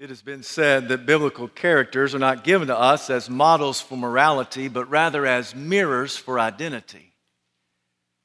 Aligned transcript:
It 0.00 0.08
has 0.08 0.22
been 0.22 0.42
said 0.42 0.88
that 0.88 1.04
biblical 1.04 1.46
characters 1.46 2.14
are 2.14 2.18
not 2.18 2.42
given 2.42 2.68
to 2.68 2.78
us 2.78 3.10
as 3.10 3.28
models 3.28 3.82
for 3.82 3.98
morality, 3.98 4.66
but 4.68 4.88
rather 4.88 5.26
as 5.26 5.54
mirrors 5.54 6.16
for 6.16 6.40
identity. 6.40 7.12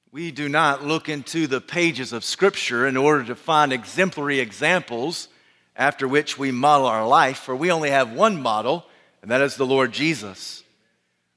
We 0.10 0.32
do 0.32 0.48
not 0.48 0.86
look 0.86 1.10
into 1.10 1.48
the 1.48 1.60
pages 1.60 2.14
of 2.14 2.24
Scripture 2.24 2.88
in 2.88 2.96
order 2.96 3.26
to 3.26 3.36
find 3.36 3.74
exemplary 3.74 4.40
examples 4.40 5.28
after 5.76 6.08
which 6.08 6.38
we 6.38 6.50
model 6.50 6.88
our 6.88 7.06
life, 7.06 7.40
for 7.40 7.54
we 7.54 7.74
only 7.74 7.90
have 7.90 8.14
one 8.14 8.42
model, 8.42 8.86
and 9.22 9.30
that 9.30 9.42
is 9.42 9.58
the 9.58 9.66
Lord 9.66 9.92
Jesus. 9.92 10.64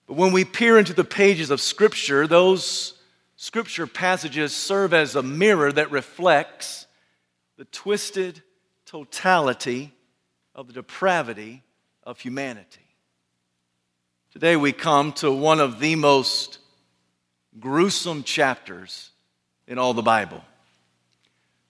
But 0.07 0.19
when 0.19 0.33
we 0.33 0.45
peer 0.45 0.79
into 0.79 0.95
the 0.95 1.03
pages 1.03 1.51
of 1.51 1.61
Scripture, 1.61 2.29
those 2.29 2.95
Scripture 3.35 3.89
passages 3.89 4.55
serve 4.55 4.95
as 4.95 5.17
a 5.17 5.23
mirror 5.25 5.73
that 5.73 5.91
reflects 5.91 6.87
the 7.57 7.65
twisted 7.65 8.41
totality 8.87 9.95
of 10.59 10.67
the 10.67 10.73
depravity 10.73 11.63
of 12.03 12.19
humanity. 12.19 12.81
Today 14.33 14.57
we 14.57 14.73
come 14.73 15.13
to 15.13 15.31
one 15.31 15.61
of 15.61 15.79
the 15.79 15.95
most 15.95 16.59
gruesome 17.61 18.25
chapters 18.25 19.13
in 19.69 19.79
all 19.79 19.95
the 19.95 20.03
Bible. 20.03 20.43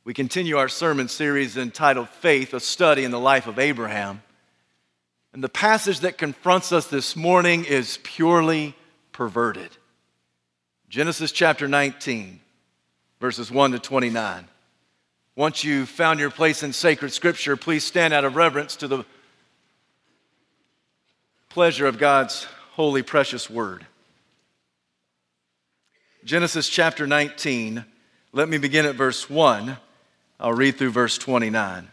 We 0.05 0.15
continue 0.15 0.57
our 0.57 0.71
sermon 0.71 1.09
series 1.09 1.59
entitled 1.59 2.09
Faith, 2.09 2.55
a 2.55 2.61
study 2.61 3.05
in 3.05 3.11
the 3.11 3.21
life 3.21 3.47
of 3.47 3.59
Abraham. 3.59 4.23
And 5.35 5.45
the 5.45 5.51
passage 5.51 6.01
that 6.01 6.17
confronts 6.17 6.73
us 6.73 6.87
this 6.87 7.15
morning 7.15 7.67
is 7.67 7.99
purely 8.03 8.75
perverted. 9.13 9.69
Genesis 10.89 11.31
chapter 11.31 11.69
19, 11.69 12.41
verses 13.21 13.51
1 13.51 13.73
to 13.73 13.79
29. 13.79 14.49
Once 15.39 15.63
you've 15.63 15.89
found 15.89 16.19
your 16.19 16.33
place 16.33 16.65
in 16.65 16.73
sacred 16.73 17.13
scripture, 17.13 17.57
please 17.57 17.85
stand 17.85 18.13
out 18.13 18.25
of 18.25 18.35
reverence 18.35 18.75
to 18.75 18.89
the 18.89 19.05
pleasure 21.49 21.87
of 21.87 21.97
God's 21.97 22.49
holy, 22.73 23.05
precious 23.05 23.49
word. 23.49 23.87
Genesis 26.25 26.69
chapter 26.69 27.07
19. 27.07 27.85
Let 28.33 28.49
me 28.49 28.59
begin 28.59 28.85
at 28.85 28.97
verse 28.97 29.31
1. 29.31 29.77
I'll 30.41 30.55
read 30.55 30.77
through 30.77 30.91
verse 30.91 31.17
29. 31.17 31.87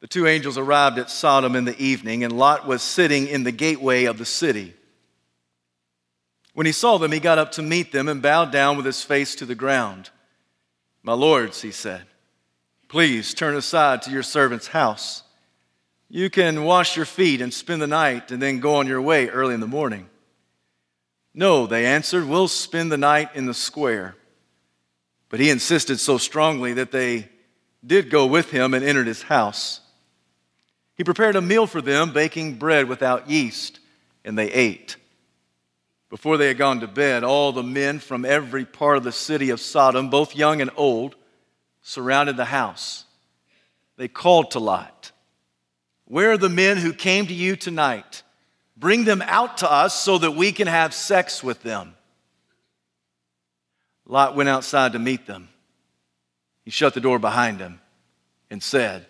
The 0.00 0.06
two 0.06 0.28
angels 0.28 0.56
arrived 0.56 0.98
at 0.98 1.10
Sodom 1.10 1.56
in 1.56 1.64
the 1.64 1.76
evening, 1.82 2.22
and 2.22 2.32
Lot 2.32 2.68
was 2.68 2.82
sitting 2.82 3.26
in 3.26 3.42
the 3.42 3.50
gateway 3.50 4.04
of 4.04 4.16
the 4.16 4.24
city. 4.24 4.74
When 6.54 6.66
he 6.66 6.72
saw 6.72 6.98
them, 6.98 7.10
he 7.10 7.18
got 7.18 7.38
up 7.38 7.50
to 7.52 7.62
meet 7.62 7.90
them 7.90 8.06
and 8.06 8.22
bowed 8.22 8.52
down 8.52 8.76
with 8.76 8.86
his 8.86 9.02
face 9.02 9.34
to 9.34 9.44
the 9.44 9.56
ground. 9.56 10.10
My 11.06 11.12
lords, 11.12 11.62
he 11.62 11.70
said, 11.70 12.02
please 12.88 13.32
turn 13.32 13.54
aside 13.54 14.02
to 14.02 14.10
your 14.10 14.24
servant's 14.24 14.66
house. 14.66 15.22
You 16.08 16.28
can 16.28 16.64
wash 16.64 16.96
your 16.96 17.04
feet 17.04 17.40
and 17.40 17.54
spend 17.54 17.80
the 17.80 17.86
night 17.86 18.32
and 18.32 18.42
then 18.42 18.58
go 18.58 18.74
on 18.74 18.88
your 18.88 19.00
way 19.00 19.28
early 19.28 19.54
in 19.54 19.60
the 19.60 19.68
morning. 19.68 20.08
No, 21.32 21.68
they 21.68 21.86
answered, 21.86 22.24
we'll 22.24 22.48
spend 22.48 22.90
the 22.90 22.96
night 22.96 23.36
in 23.36 23.46
the 23.46 23.54
square. 23.54 24.16
But 25.28 25.38
he 25.38 25.48
insisted 25.48 26.00
so 26.00 26.18
strongly 26.18 26.72
that 26.72 26.90
they 26.90 27.28
did 27.86 28.10
go 28.10 28.26
with 28.26 28.50
him 28.50 28.74
and 28.74 28.84
entered 28.84 29.06
his 29.06 29.22
house. 29.22 29.82
He 30.96 31.04
prepared 31.04 31.36
a 31.36 31.40
meal 31.40 31.68
for 31.68 31.80
them, 31.80 32.12
baking 32.12 32.56
bread 32.56 32.88
without 32.88 33.30
yeast, 33.30 33.78
and 34.24 34.36
they 34.36 34.50
ate. 34.50 34.96
Before 36.08 36.36
they 36.36 36.48
had 36.48 36.58
gone 36.58 36.80
to 36.80 36.86
bed, 36.86 37.24
all 37.24 37.52
the 37.52 37.62
men 37.62 37.98
from 37.98 38.24
every 38.24 38.64
part 38.64 38.96
of 38.96 39.04
the 39.04 39.12
city 39.12 39.50
of 39.50 39.60
Sodom, 39.60 40.08
both 40.08 40.36
young 40.36 40.60
and 40.60 40.70
old, 40.76 41.16
surrounded 41.82 42.36
the 42.36 42.44
house. 42.44 43.04
They 43.96 44.08
called 44.08 44.52
to 44.52 44.58
Lot, 44.58 45.12
Where 46.04 46.32
are 46.32 46.38
the 46.38 46.48
men 46.48 46.76
who 46.76 46.92
came 46.92 47.26
to 47.26 47.34
you 47.34 47.56
tonight? 47.56 48.22
Bring 48.76 49.04
them 49.04 49.22
out 49.22 49.58
to 49.58 49.72
us 49.72 50.00
so 50.00 50.18
that 50.18 50.32
we 50.32 50.52
can 50.52 50.66
have 50.66 50.92
sex 50.92 51.42
with 51.42 51.62
them. 51.62 51.94
Lot 54.06 54.36
went 54.36 54.48
outside 54.48 54.92
to 54.92 54.98
meet 54.98 55.26
them. 55.26 55.48
He 56.64 56.70
shut 56.70 56.94
the 56.94 57.00
door 57.00 57.18
behind 57.18 57.58
him 57.58 57.80
and 58.50 58.62
said, 58.62 59.06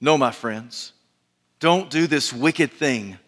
No, 0.00 0.18
my 0.18 0.30
friends, 0.30 0.92
don't 1.58 1.90
do 1.90 2.06
this 2.06 2.32
wicked 2.32 2.70
thing. 2.72 3.18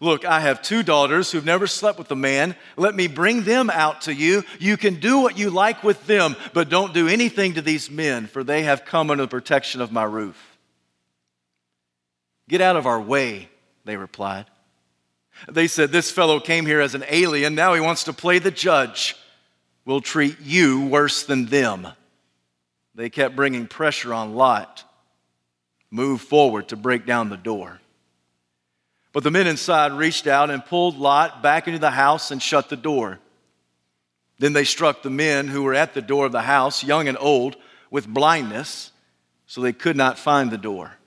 Look, 0.00 0.24
I 0.24 0.40
have 0.40 0.62
two 0.62 0.82
daughters 0.82 1.30
who've 1.30 1.44
never 1.44 1.66
slept 1.66 1.98
with 1.98 2.10
a 2.10 2.16
man. 2.16 2.56
Let 2.76 2.94
me 2.94 3.06
bring 3.06 3.42
them 3.42 3.70
out 3.70 4.02
to 4.02 4.14
you. 4.14 4.42
You 4.58 4.76
can 4.76 5.00
do 5.00 5.20
what 5.20 5.38
you 5.38 5.50
like 5.50 5.82
with 5.82 6.06
them, 6.06 6.36
but 6.52 6.68
don't 6.68 6.94
do 6.94 7.08
anything 7.08 7.54
to 7.54 7.62
these 7.62 7.90
men, 7.90 8.26
for 8.26 8.42
they 8.42 8.64
have 8.64 8.84
come 8.84 9.10
under 9.10 9.24
the 9.24 9.28
protection 9.28 9.80
of 9.80 9.92
my 9.92 10.04
roof. 10.04 10.58
Get 12.48 12.60
out 12.60 12.76
of 12.76 12.86
our 12.86 13.00
way, 13.00 13.48
they 13.84 13.96
replied. 13.96 14.46
They 15.50 15.66
said, 15.66 15.90
This 15.90 16.10
fellow 16.10 16.40
came 16.40 16.66
here 16.66 16.80
as 16.80 16.94
an 16.94 17.04
alien. 17.08 17.54
Now 17.54 17.74
he 17.74 17.80
wants 17.80 18.04
to 18.04 18.12
play 18.12 18.38
the 18.38 18.50
judge. 18.50 19.16
We'll 19.84 20.00
treat 20.00 20.40
you 20.40 20.86
worse 20.86 21.24
than 21.24 21.46
them. 21.46 21.88
They 22.94 23.10
kept 23.10 23.36
bringing 23.36 23.66
pressure 23.66 24.14
on 24.14 24.34
Lot. 24.34 24.84
Move 25.90 26.20
forward 26.20 26.68
to 26.68 26.76
break 26.76 27.06
down 27.06 27.28
the 27.28 27.36
door. 27.36 27.80
But 29.14 29.22
the 29.22 29.30
men 29.30 29.46
inside 29.46 29.92
reached 29.92 30.26
out 30.26 30.50
and 30.50 30.66
pulled 30.66 30.98
Lot 30.98 31.40
back 31.40 31.68
into 31.68 31.78
the 31.78 31.92
house 31.92 32.32
and 32.32 32.42
shut 32.42 32.68
the 32.68 32.76
door. 32.76 33.20
Then 34.40 34.52
they 34.52 34.64
struck 34.64 35.02
the 35.02 35.08
men 35.08 35.46
who 35.46 35.62
were 35.62 35.72
at 35.72 35.94
the 35.94 36.02
door 36.02 36.26
of 36.26 36.32
the 36.32 36.42
house, 36.42 36.82
young 36.82 37.06
and 37.06 37.16
old, 37.20 37.56
with 37.92 38.08
blindness, 38.08 38.90
so 39.46 39.60
they 39.60 39.72
could 39.72 39.96
not 39.96 40.18
find 40.18 40.50
the 40.50 40.58
door. 40.58 40.98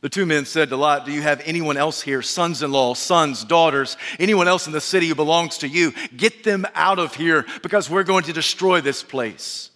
The 0.00 0.08
two 0.08 0.26
men 0.26 0.46
said 0.46 0.68
to 0.70 0.76
Lot, 0.76 1.06
Do 1.06 1.12
you 1.12 1.22
have 1.22 1.40
anyone 1.44 1.76
else 1.76 2.02
here, 2.02 2.22
sons 2.22 2.60
in 2.60 2.72
law, 2.72 2.94
sons, 2.94 3.44
daughters, 3.44 3.96
anyone 4.18 4.48
else 4.48 4.66
in 4.66 4.72
the 4.72 4.80
city 4.80 5.06
who 5.06 5.14
belongs 5.14 5.58
to 5.58 5.68
you? 5.68 5.92
Get 6.16 6.42
them 6.42 6.66
out 6.74 6.98
of 6.98 7.14
here 7.14 7.46
because 7.62 7.88
we're 7.88 8.02
going 8.02 8.24
to 8.24 8.32
destroy 8.32 8.80
this 8.80 9.04
place. 9.04 9.70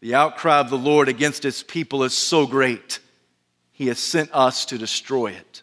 The 0.00 0.14
outcry 0.14 0.60
of 0.60 0.68
the 0.68 0.76
Lord 0.78 1.08
against 1.08 1.42
his 1.42 1.62
people 1.62 2.04
is 2.04 2.12
so 2.12 2.46
great, 2.46 3.00
he 3.72 3.86
has 3.86 3.98
sent 3.98 4.28
us 4.34 4.66
to 4.66 4.76
destroy 4.76 5.28
it. 5.28 5.62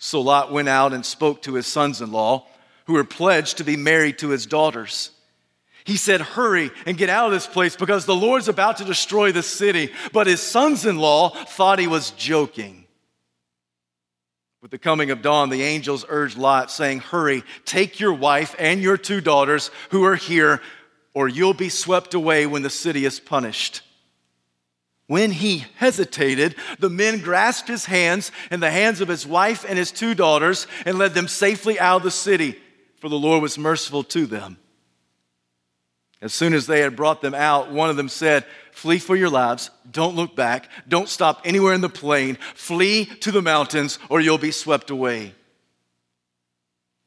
So 0.00 0.22
Lot 0.22 0.50
went 0.50 0.68
out 0.68 0.94
and 0.94 1.04
spoke 1.04 1.42
to 1.42 1.54
his 1.54 1.66
sons 1.66 2.00
in 2.00 2.10
law, 2.10 2.46
who 2.86 2.94
were 2.94 3.04
pledged 3.04 3.58
to 3.58 3.64
be 3.64 3.76
married 3.76 4.18
to 4.18 4.30
his 4.30 4.46
daughters. 4.46 5.10
He 5.84 5.96
said, 5.96 6.22
Hurry 6.22 6.70
and 6.86 6.96
get 6.96 7.10
out 7.10 7.26
of 7.26 7.32
this 7.32 7.46
place 7.46 7.76
because 7.76 8.06
the 8.06 8.16
Lord's 8.16 8.48
about 8.48 8.78
to 8.78 8.84
destroy 8.84 9.30
the 9.30 9.42
city. 9.42 9.92
But 10.12 10.26
his 10.26 10.42
sons 10.42 10.86
in 10.86 10.96
law 10.96 11.28
thought 11.28 11.78
he 11.78 11.86
was 11.86 12.10
joking. 12.12 12.86
With 14.62 14.70
the 14.70 14.78
coming 14.78 15.10
of 15.10 15.22
dawn, 15.22 15.50
the 15.50 15.62
angels 15.62 16.04
urged 16.08 16.38
Lot, 16.38 16.70
saying, 16.70 17.00
Hurry, 17.00 17.44
take 17.64 18.00
your 18.00 18.12
wife 18.12 18.54
and 18.58 18.80
your 18.80 18.96
two 18.96 19.20
daughters 19.20 19.70
who 19.90 20.04
are 20.04 20.16
here, 20.16 20.62
or 21.14 21.28
you'll 21.28 21.54
be 21.54 21.68
swept 21.68 22.14
away 22.14 22.46
when 22.46 22.62
the 22.62 22.70
city 22.70 23.04
is 23.04 23.20
punished. 23.20 23.82
When 25.10 25.32
he 25.32 25.64
hesitated, 25.74 26.54
the 26.78 26.88
men 26.88 27.18
grasped 27.18 27.66
his 27.66 27.84
hands 27.84 28.30
and 28.48 28.62
the 28.62 28.70
hands 28.70 29.00
of 29.00 29.08
his 29.08 29.26
wife 29.26 29.64
and 29.68 29.76
his 29.76 29.90
two 29.90 30.14
daughters 30.14 30.68
and 30.86 30.98
led 30.98 31.14
them 31.14 31.26
safely 31.26 31.80
out 31.80 31.96
of 31.96 32.02
the 32.04 32.12
city, 32.12 32.56
for 33.00 33.08
the 33.08 33.18
Lord 33.18 33.42
was 33.42 33.58
merciful 33.58 34.04
to 34.04 34.26
them. 34.26 34.56
As 36.22 36.32
soon 36.32 36.54
as 36.54 36.68
they 36.68 36.78
had 36.78 36.94
brought 36.94 37.22
them 37.22 37.34
out, 37.34 37.72
one 37.72 37.90
of 37.90 37.96
them 37.96 38.08
said, 38.08 38.44
Flee 38.70 39.00
for 39.00 39.16
your 39.16 39.30
lives. 39.30 39.70
Don't 39.90 40.14
look 40.14 40.36
back. 40.36 40.68
Don't 40.86 41.08
stop 41.08 41.40
anywhere 41.44 41.74
in 41.74 41.80
the 41.80 41.88
plain. 41.88 42.36
Flee 42.54 43.04
to 43.04 43.32
the 43.32 43.42
mountains, 43.42 43.98
or 44.10 44.20
you'll 44.20 44.38
be 44.38 44.52
swept 44.52 44.90
away. 44.90 45.34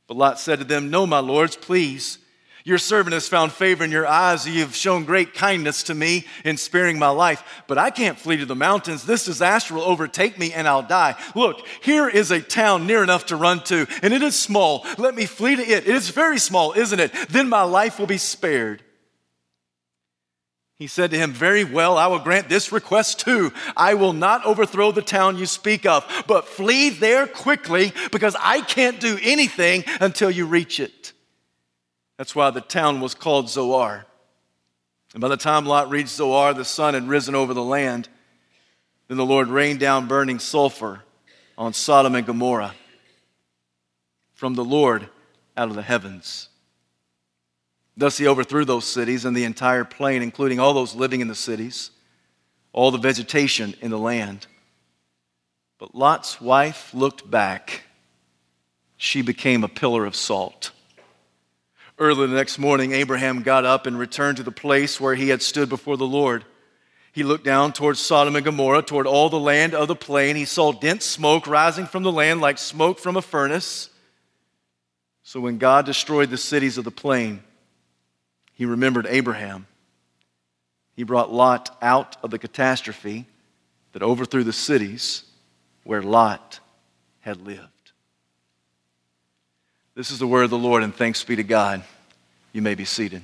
But 0.08 0.18
Lot 0.18 0.42
said 0.42 0.60
to 0.60 0.66
them, 0.66 0.90
No, 0.90 1.08
my 1.08 1.20
lords, 1.20 1.56
please. 1.56 2.18
Your 2.66 2.78
servant 2.78 3.14
has 3.14 3.28
found 3.28 3.52
favor 3.52 3.84
in 3.84 3.92
your 3.92 4.08
eyes. 4.08 4.48
You've 4.48 4.76
shown 4.76 5.04
great 5.04 5.34
kindness 5.34 5.84
to 5.84 5.94
me 5.94 6.26
in 6.46 6.56
sparing 6.56 6.98
my 6.98 7.10
life, 7.10 7.64
but 7.68 7.78
I 7.78 7.90
can't 7.90 8.18
flee 8.18 8.38
to 8.38 8.46
the 8.46 8.56
mountains. 8.56 9.04
This 9.04 9.26
disaster 9.26 9.74
will 9.74 9.84
overtake 9.84 10.40
me 10.40 10.54
and 10.54 10.66
I'll 10.66 10.82
die. 10.82 11.16
Look, 11.36 11.68
here 11.82 12.08
is 12.08 12.32
a 12.32 12.40
town 12.40 12.88
near 12.88 13.04
enough 13.04 13.26
to 13.28 13.36
run 13.36 13.64
to, 13.66 13.86
and 14.02 14.14
it 14.14 14.24
is 14.24 14.40
small. 14.40 14.86
Let 14.98 15.14
me 15.14 15.26
flee 15.26 15.58
to 15.58 15.62
it. 15.62 15.88
It 15.88 15.96
is 15.96 16.10
very 16.10 16.40
small, 16.40 16.72
isn't 16.72 17.00
it? 17.00 17.12
Then 17.30 17.50
my 17.50 17.64
life 17.64 18.00
will 18.00 18.08
be 18.08 18.18
spared. 18.18 18.82
He 20.78 20.88
said 20.88 21.12
to 21.12 21.18
him, 21.18 21.32
Very 21.32 21.64
well, 21.64 21.98
I 21.98 22.08
will 22.08 22.20
grant 22.20 22.50
this 22.50 22.72
request 22.72 23.20
too. 23.20 23.54
I 23.78 23.94
will 23.94 24.14
not 24.14 24.46
overthrow 24.46 24.92
the 24.92 25.02
town 25.02 25.38
you 25.38 25.46
speak 25.46 25.86
of, 25.86 26.06
but 26.28 26.48
flee 26.48 26.90
there 26.90 27.28
quickly 27.28 27.94
because 28.12 28.36
I 28.40 28.62
can't 28.62 29.00
do 29.00 29.18
anything 29.22 29.84
until 30.00 30.32
you 30.32 30.46
reach 30.46 30.80
it. 30.80 31.13
That's 32.24 32.36
why 32.36 32.52
the 32.52 32.62
town 32.62 33.02
was 33.02 33.16
called 33.16 33.50
Zoar. 33.50 34.06
And 35.12 35.20
by 35.20 35.28
the 35.28 35.36
time 35.36 35.66
Lot 35.66 35.90
reached 35.90 36.08
Zoar, 36.08 36.54
the 36.54 36.64
sun 36.64 36.94
had 36.94 37.06
risen 37.06 37.36
over 37.36 37.54
the 37.54 37.62
land. 37.62 38.08
Then 39.10 39.18
the 39.18 39.26
Lord 39.26 39.50
rained 39.50 39.82
down 39.82 40.08
burning 40.08 40.40
sulfur 40.40 41.02
on 41.58 41.74
Sodom 41.74 42.16
and 42.16 42.26
Gomorrah 42.26 42.76
from 44.36 44.54
the 44.54 44.64
Lord 44.64 45.10
out 45.58 45.68
of 45.68 45.76
the 45.76 45.82
heavens. 45.82 46.48
Thus 47.98 48.18
he 48.18 48.26
overthrew 48.26 48.64
those 48.64 48.86
cities 48.86 49.26
and 49.26 49.36
the 49.36 49.44
entire 49.44 49.84
plain, 49.84 50.22
including 50.22 50.62
all 50.62 50.74
those 50.74 50.96
living 50.96 51.20
in 51.20 51.28
the 51.28 51.36
cities. 51.36 51.92
all 52.72 52.90
the 52.90 52.98
vegetation 52.98 53.76
in 53.82 53.92
the 53.92 54.00
land. 54.00 54.48
But 55.78 55.94
Lot's 55.94 56.40
wife 56.40 56.94
looked 56.94 57.30
back. 57.30 57.84
She 58.96 59.22
became 59.22 59.66
a 59.66 59.68
pillar 59.68 60.06
of 60.06 60.16
salt. 60.16 60.72
Early 62.00 62.28
the 62.28 62.36
next 62.36 62.58
morning, 62.58 62.92
Abraham 62.92 63.44
got 63.44 63.66
up 63.66 63.86
and 63.86 63.98
returned 63.98 64.38
to 64.38 64.44
the 64.44 64.52
place 64.52 65.00
where 65.00 65.14
he 65.14 65.30
had 65.30 65.42
stood 65.42 65.70
before 65.70 65.96
the 65.96 66.08
Lord. 66.08 66.44
He 67.12 67.22
looked 67.24 67.46
down 67.46 67.74
towards 67.74 68.00
Sodom 68.00 68.36
and 68.36 68.44
Gomorrah, 68.44 68.82
toward 68.82 69.06
all 69.06 69.30
the 69.30 69.40
land 69.40 69.76
of 69.76 69.88
the 69.88 69.96
plain. 69.96 70.36
He 70.36 70.46
saw 70.46 70.72
dense 70.72 71.06
smoke 71.06 71.46
rising 71.46 71.86
from 71.86 72.02
the 72.02 72.12
land 72.12 72.42
like 72.42 72.58
smoke 72.58 72.98
from 72.98 73.16
a 73.16 73.22
furnace. 73.22 73.92
So 75.22 75.40
when 75.40 75.60
God 75.60 75.86
destroyed 75.86 76.32
the 76.32 76.38
cities 76.38 76.80
of 76.80 76.84
the 76.84 76.92
plain, 76.92 77.44
he 78.54 78.66
remembered 78.66 79.06
Abraham. 79.08 79.68
He 80.96 81.04
brought 81.04 81.32
Lot 81.32 81.78
out 81.82 82.18
of 82.24 82.32
the 82.32 82.40
catastrophe 82.40 83.28
that 83.94 84.02
overthrew 84.02 84.44
the 84.44 84.54
cities 84.54 85.24
where 85.84 86.02
Lot 86.02 86.60
had 87.22 87.46
lived. 87.46 87.73
This 89.96 90.10
is 90.10 90.18
the 90.18 90.26
word 90.26 90.44
of 90.44 90.50
the 90.50 90.58
Lord, 90.58 90.82
and 90.82 90.94
thanks 90.94 91.24
be 91.24 91.36
to 91.36 91.44
God. 91.44 91.84
You 92.52 92.64
may 92.64 92.74
be 92.74 92.84
seated. 92.84 93.22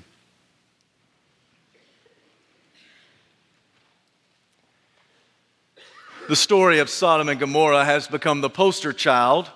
The 6.27 6.36
story 6.36 6.77
of 6.77 6.88
Sodom 6.88 7.27
and 7.27 7.39
Gomorrah 7.39 7.86
has 7.86 8.07
become 8.07 8.42
the 8.42 8.51
poster 8.51 8.94
child 8.94 9.50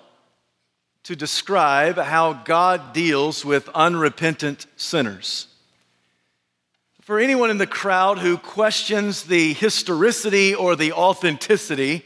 to 1.04 1.14
describe 1.14 1.98
how 1.98 2.32
God 2.32 2.92
deals 2.92 3.44
with 3.44 3.68
unrepentant 3.68 4.66
sinners. 4.74 5.46
For 7.00 7.20
anyone 7.20 7.50
in 7.50 7.58
the 7.58 7.66
crowd 7.68 8.18
who 8.18 8.36
questions 8.38 9.22
the 9.22 9.52
historicity 9.52 10.52
or 10.52 10.74
the 10.74 10.94
authenticity 10.94 12.04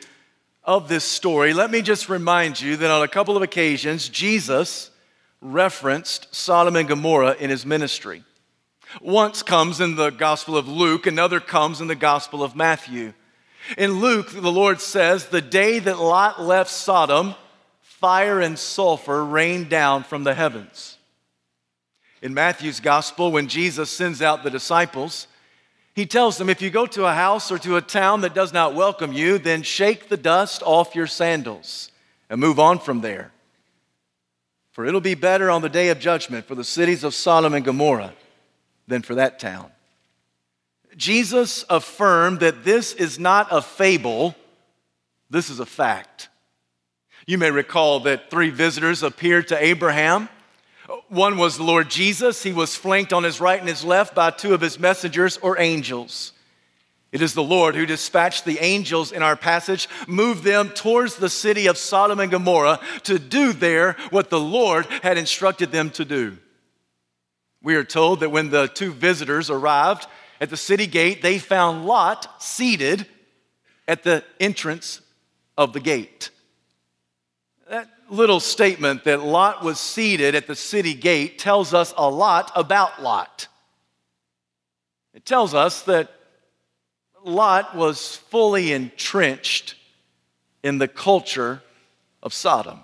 of 0.65 0.91
this 0.91 1.05
story, 1.05 1.55
let 1.55 1.71
me 1.71 1.81
just 1.81 2.11
remind 2.11 2.61
you 2.61 2.77
that 2.77 2.91
on 2.91 3.03
a 3.03 3.09
couple 3.09 3.39
of 3.39 3.43
occasions, 3.43 4.11
Jesus 4.11 4.91
referenced 5.41 6.35
Sodom 6.35 6.77
and 6.77 6.89
Gomorrah 6.89 7.37
in 7.39 7.51
his 7.51 7.65
ministry. 7.65 8.25
Once 9.01 9.43
comes 9.43 9.81
in 9.81 9.97
the 9.97 10.11
Gospel 10.11 10.57
of 10.57 10.67
Luke, 10.67 11.07
another 11.07 11.41
comes 11.41 11.81
in 11.81 11.89
the 11.89 11.95
Gospel 11.95 12.43
of 12.43 12.57
Matthew. 12.57 13.13
In 13.77 14.01
Luke, 14.01 14.31
the 14.31 14.51
Lord 14.51 14.81
says, 14.81 15.27
The 15.27 15.43
day 15.43 15.79
that 15.79 15.99
Lot 15.99 16.41
left 16.41 16.71
Sodom, 16.71 17.35
fire 17.83 18.41
and 18.41 18.59
sulfur 18.59 19.25
rained 19.25 19.69
down 19.69 20.05
from 20.05 20.25
the 20.25 20.35
heavens. 20.35 20.97
In 22.23 22.35
Matthew's 22.35 22.81
Gospel, 22.81 23.31
when 23.31 23.49
Jesus 23.49 23.91
sends 23.91 24.23
out 24.23 24.43
the 24.43 24.51
disciples, 24.51 25.27
he 25.95 26.07
tells 26.07 26.39
them, 26.39 26.49
If 26.49 26.63
you 26.63 26.71
go 26.71 26.87
to 26.87 27.07
a 27.07 27.13
house 27.13 27.51
or 27.51 27.59
to 27.59 27.77
a 27.77 27.83
town 27.83 28.23
that 28.23 28.35
does 28.35 28.53
not 28.53 28.75
welcome 28.75 29.13
you, 29.13 29.39
then 29.39 29.63
shake 29.63 30.09
the 30.09 30.17
dust 30.17 30.63
off 30.65 30.95
your 30.95 31.07
sandals 31.07 31.91
and 32.31 32.41
move 32.41 32.59
on 32.59 32.79
from 32.79 33.01
there. 33.03 33.33
For 34.79 34.87
it'll 34.87 35.01
be 35.01 35.17
better 35.17 35.51
on 35.51 35.61
the 35.61 35.69
day 35.69 35.89
of 35.89 35.99
judgment 35.99 36.47
for 36.47 36.55
the 36.55 36.63
cities 36.63 37.03
of 37.03 37.13
Sodom 37.13 37.53
and 37.53 37.65
Gomorrah 37.65 38.15
than 38.87 39.03
for 39.03 39.17
that 39.17 39.41
town. 39.41 39.73
Jesus 40.97 41.65
affirmed 41.69 42.39
that 42.39 42.63
this 42.63 42.93
is 42.93 43.19
not 43.19 43.49
a 43.51 43.61
fable, 43.61 44.37
this 45.31 45.51
is 45.51 45.59
a 45.59 45.67
fact. 45.67 46.29
You 47.27 47.39
may 47.39 47.51
recall 47.51 47.99
that 48.05 48.31
three 48.31 48.51
visitors 48.51 49.03
appeared 49.03 49.49
to 49.49 49.61
Abraham. 49.61 50.29
One 51.09 51.39
was 51.39 51.57
the 51.57 51.65
Lord 51.65 51.91
Jesus. 51.91 52.45
He 52.45 52.53
was 52.53 52.77
flanked 52.77 53.13
on 53.13 53.25
his 53.25 53.41
right 53.41 53.59
and 53.59 53.69
his 53.69 53.83
left 53.83 54.15
by 54.15 54.31
two 54.31 54.55
of 54.55 54.61
his 54.61 54.79
messengers 54.79 55.39
or 55.39 55.59
angels. 55.59 56.35
It 57.11 57.23
is 57.23 57.33
the 57.33 57.43
Lord 57.43 57.75
who 57.75 57.87
dispatched 57.87 58.45
the 58.45 58.59
angels 58.59 59.13
in 59.13 59.23
our 59.23 59.37
passage, 59.37 59.89
moved 60.07 60.45
them 60.45 60.69
towards 60.69 61.17
the 61.17 61.31
city 61.31 61.67
of 61.67 61.79
Sodom 61.79 62.21
and 62.21 62.31
Gomorrah 62.31 62.81
to 63.05 63.19
do 63.19 63.53
there 63.53 63.97
what 64.11 64.29
the 64.29 64.41
Lord 64.41 64.85
had 65.03 65.17
instructed 65.17 65.73
them 65.73 65.91
to 65.91 66.05
do. 66.05 66.37
We 67.63 67.77
are 67.77 67.85
told 67.85 68.21
that 68.21 68.31
when 68.31 68.51
the 68.51 68.67
two 68.67 68.93
visitors 68.93 69.49
arrived 69.49 70.07
at 70.41 70.51
the 70.51 70.57
city 70.57 70.87
gate, 70.87 71.23
they 71.23 71.39
found 71.39 71.87
Lot 71.87 72.43
seated 72.43 73.07
at 73.89 74.03
the 74.03 74.23
entrance 74.39 75.01
of 75.57 75.73
the 75.73 75.81
gate. 75.81 76.31
That 77.71 77.89
little 78.11 78.41
statement 78.41 79.05
that 79.05 79.23
Lot 79.23 79.63
was 79.63 79.81
seated 79.81 80.35
at 80.35 80.47
the 80.47 80.55
city 80.55 80.95
gate 80.95 81.39
tells 81.39 81.73
us 81.73 81.93
a 81.97 82.09
lot 82.09 82.53
about 82.55 83.03
Lot. 83.03 83.49
It 85.15 85.25
tells 85.25 85.55
us 85.55 85.83
that 85.83 86.11
Lot 87.25 87.77
was 87.77 88.17
fully 88.17 88.73
entrenched 88.73 89.75
in 90.63 90.79
the 90.79 90.89
culture 90.89 91.63
of 92.23 92.33
Sodom. 92.33 92.81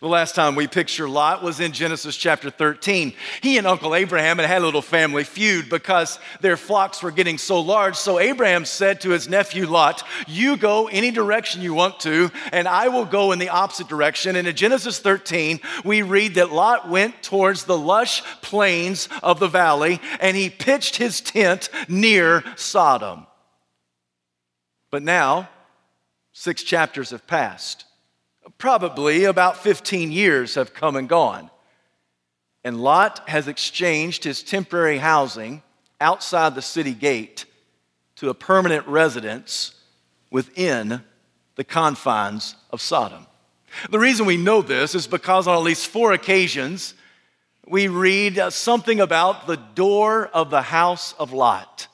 The 0.00 0.08
last 0.08 0.34
time 0.34 0.56
we 0.56 0.66
picture 0.66 1.08
Lot 1.08 1.44
was 1.44 1.60
in 1.60 1.70
Genesis 1.70 2.16
chapter 2.16 2.50
13. 2.50 3.14
He 3.40 3.56
and 3.56 3.68
Uncle 3.68 3.94
Abraham 3.94 4.38
had 4.38 4.46
had 4.46 4.62
a 4.62 4.64
little 4.64 4.82
family 4.82 5.22
feud 5.22 5.70
because 5.70 6.18
their 6.40 6.56
flocks 6.56 7.02
were 7.02 7.12
getting 7.12 7.38
so 7.38 7.60
large. 7.60 7.94
So 7.94 8.18
Abraham 8.18 8.64
said 8.64 9.00
to 9.02 9.10
his 9.10 9.28
nephew 9.28 9.66
Lot, 9.66 10.02
You 10.26 10.56
go 10.56 10.88
any 10.88 11.12
direction 11.12 11.62
you 11.62 11.72
want 11.72 12.00
to, 12.00 12.32
and 12.52 12.66
I 12.66 12.88
will 12.88 13.04
go 13.04 13.30
in 13.30 13.38
the 13.38 13.48
opposite 13.50 13.88
direction. 13.88 14.34
And 14.34 14.48
in 14.48 14.56
Genesis 14.56 14.98
13, 14.98 15.60
we 15.84 16.02
read 16.02 16.34
that 16.34 16.52
Lot 16.52 16.90
went 16.90 17.22
towards 17.22 17.64
the 17.64 17.78
lush 17.78 18.22
plains 18.42 19.08
of 19.22 19.38
the 19.38 19.48
valley 19.48 20.00
and 20.20 20.36
he 20.36 20.50
pitched 20.50 20.96
his 20.96 21.20
tent 21.20 21.70
near 21.88 22.42
Sodom. 22.56 23.26
But 24.96 25.02
now, 25.02 25.50
six 26.32 26.62
chapters 26.62 27.10
have 27.10 27.26
passed. 27.26 27.84
Probably 28.56 29.24
about 29.24 29.58
15 29.58 30.10
years 30.10 30.54
have 30.54 30.72
come 30.72 30.96
and 30.96 31.06
gone. 31.06 31.50
And 32.64 32.80
Lot 32.80 33.28
has 33.28 33.46
exchanged 33.46 34.24
his 34.24 34.42
temporary 34.42 34.96
housing 34.96 35.62
outside 36.00 36.54
the 36.54 36.62
city 36.62 36.94
gate 36.94 37.44
to 38.14 38.30
a 38.30 38.34
permanent 38.34 38.86
residence 38.86 39.74
within 40.30 41.02
the 41.56 41.64
confines 41.64 42.56
of 42.70 42.80
Sodom. 42.80 43.26
The 43.90 43.98
reason 43.98 44.24
we 44.24 44.38
know 44.38 44.62
this 44.62 44.94
is 44.94 45.06
because 45.06 45.46
on 45.46 45.58
at 45.58 45.62
least 45.62 45.88
four 45.88 46.12
occasions, 46.12 46.94
we 47.68 47.88
read 47.88 48.42
something 48.48 49.00
about 49.00 49.46
the 49.46 49.58
door 49.74 50.28
of 50.28 50.48
the 50.48 50.62
house 50.62 51.12
of 51.18 51.34
Lot. 51.34 51.86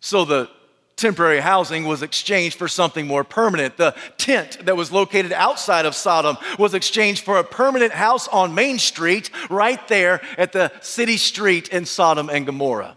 So 0.00 0.24
the 0.24 0.48
temporary 0.96 1.40
housing 1.40 1.84
was 1.84 2.02
exchanged 2.02 2.56
for 2.56 2.68
something 2.68 3.06
more 3.06 3.24
permanent. 3.24 3.76
The 3.76 3.94
tent 4.16 4.64
that 4.64 4.76
was 4.76 4.92
located 4.92 5.32
outside 5.32 5.86
of 5.86 5.94
Sodom 5.94 6.36
was 6.58 6.74
exchanged 6.74 7.24
for 7.24 7.38
a 7.38 7.44
permanent 7.44 7.92
house 7.92 8.28
on 8.28 8.54
Main 8.54 8.78
Street, 8.78 9.30
right 9.50 9.86
there 9.88 10.20
at 10.38 10.52
the 10.52 10.72
city 10.80 11.16
street 11.16 11.68
in 11.68 11.84
Sodom 11.84 12.30
and 12.30 12.46
Gomorrah. 12.46 12.96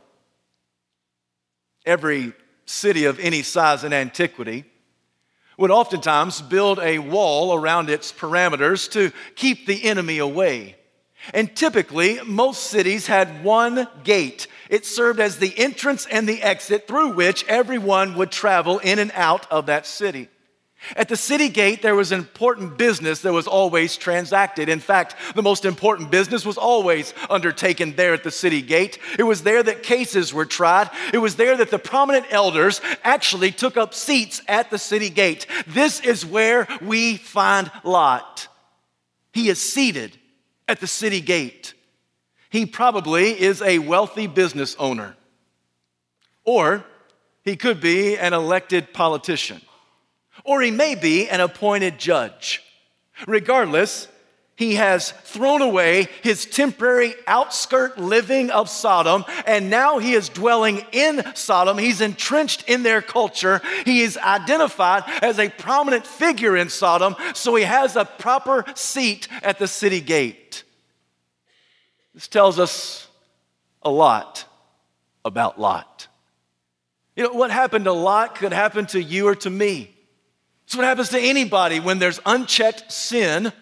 Every 1.85 2.33
city 2.65 3.05
of 3.05 3.19
any 3.19 3.41
size 3.41 3.83
in 3.83 3.93
antiquity 3.93 4.65
would 5.57 5.71
oftentimes 5.71 6.41
build 6.41 6.79
a 6.79 6.99
wall 6.99 7.53
around 7.53 7.89
its 7.89 8.13
parameters 8.13 8.89
to 8.91 9.11
keep 9.35 9.65
the 9.65 9.83
enemy 9.83 10.19
away. 10.19 10.76
And 11.33 11.55
typically, 11.55 12.19
most 12.25 12.65
cities 12.65 13.07
had 13.07 13.43
one 13.43 13.87
gate. 14.03 14.47
It 14.69 14.85
served 14.85 15.19
as 15.19 15.37
the 15.37 15.57
entrance 15.57 16.05
and 16.05 16.27
the 16.27 16.41
exit 16.41 16.87
through 16.87 17.13
which 17.13 17.45
everyone 17.47 18.15
would 18.15 18.31
travel 18.31 18.79
in 18.79 18.99
and 18.99 19.11
out 19.13 19.49
of 19.51 19.65
that 19.65 19.85
city. 19.85 20.29
At 20.95 21.09
the 21.09 21.17
city 21.17 21.49
gate, 21.49 21.81
there 21.81 21.95
was 21.95 22.11
an 22.11 22.19
important 22.19 22.77
business 22.77 23.21
that 23.21 23.33
was 23.33 23.47
always 23.47 23.97
transacted. 23.97 24.69
In 24.69 24.79
fact, 24.79 25.15
the 25.35 25.41
most 25.41 25.65
important 25.65 26.11
business 26.11 26.45
was 26.45 26.57
always 26.57 27.13
undertaken 27.29 27.95
there 27.95 28.13
at 28.13 28.23
the 28.23 28.31
city 28.31 28.61
gate. 28.61 28.99
It 29.17 29.23
was 29.23 29.41
there 29.41 29.63
that 29.63 29.81
cases 29.81 30.33
were 30.33 30.45
tried. 30.45 30.89
It 31.11 31.17
was 31.17 31.35
there 31.35 31.57
that 31.57 31.71
the 31.71 31.79
prominent 31.79 32.27
elders 32.29 32.79
actually 33.03 33.51
took 33.51 33.75
up 33.75 33.95
seats 33.95 34.41
at 34.47 34.69
the 34.69 34.77
city 34.77 35.09
gate. 35.09 35.47
This 35.65 35.99
is 35.99 36.25
where 36.25 36.67
we 36.81 37.17
find 37.17 37.71
Lot. 37.83 38.47
He 39.33 39.49
is 39.49 39.61
seated 39.61 40.17
at 40.67 40.79
the 40.79 40.87
city 40.87 41.21
gate. 41.21 41.73
He 42.49 42.65
probably 42.65 43.39
is 43.39 43.61
a 43.61 43.79
wealthy 43.79 44.27
business 44.27 44.75
owner, 44.79 45.15
or 46.43 46.85
he 47.43 47.55
could 47.55 47.81
be 47.81 48.17
an 48.17 48.33
elected 48.33 48.93
politician, 48.93 49.61
or 50.43 50.61
he 50.61 50.71
may 50.71 50.95
be 50.95 51.29
an 51.29 51.41
appointed 51.41 51.99
judge. 51.99 52.63
Regardless, 53.27 54.07
he 54.57 54.73
has 54.73 55.11
thrown 55.11 55.61
away 55.61 56.09
his 56.23 56.47
temporary 56.47 57.13
outskirt 57.27 57.99
living 57.99 58.49
of 58.49 58.69
Sodom, 58.69 59.23
and 59.45 59.69
now 59.69 59.99
he 59.99 60.13
is 60.13 60.29
dwelling 60.29 60.83
in 60.91 61.23
Sodom. 61.35 61.77
He's 61.77 62.01
entrenched 62.01 62.67
in 62.67 62.81
their 62.81 63.03
culture. 63.03 63.61
He 63.85 64.01
is 64.01 64.17
identified 64.17 65.03
as 65.21 65.37
a 65.37 65.49
prominent 65.49 66.07
figure 66.07 66.57
in 66.57 66.69
Sodom, 66.69 67.15
so 67.35 67.53
he 67.53 67.65
has 67.65 67.95
a 67.95 68.03
proper 68.03 68.65
seat 68.73 69.27
at 69.43 69.59
the 69.59 69.67
city 69.67 70.01
gate. 70.01 70.63
This 72.15 72.27
tells 72.27 72.57
us 72.57 73.07
a 73.83 73.91
lot 73.91 74.43
about 75.23 75.59
Lot. 75.59 76.07
You 77.15 77.25
know, 77.25 77.33
what 77.33 77.51
happened 77.51 77.85
to 77.85 77.93
Lot 77.93 78.33
could 78.33 78.53
happen 78.53 78.87
to 78.87 79.01
you 79.01 79.27
or 79.27 79.35
to 79.35 79.51
me. 79.51 79.95
It's 80.65 80.75
what 80.75 80.85
happens 80.85 81.09
to 81.09 81.19
anybody 81.19 81.79
when 81.79 81.99
there's 81.99 82.19
unchecked 82.25 82.91
sin 82.91 83.53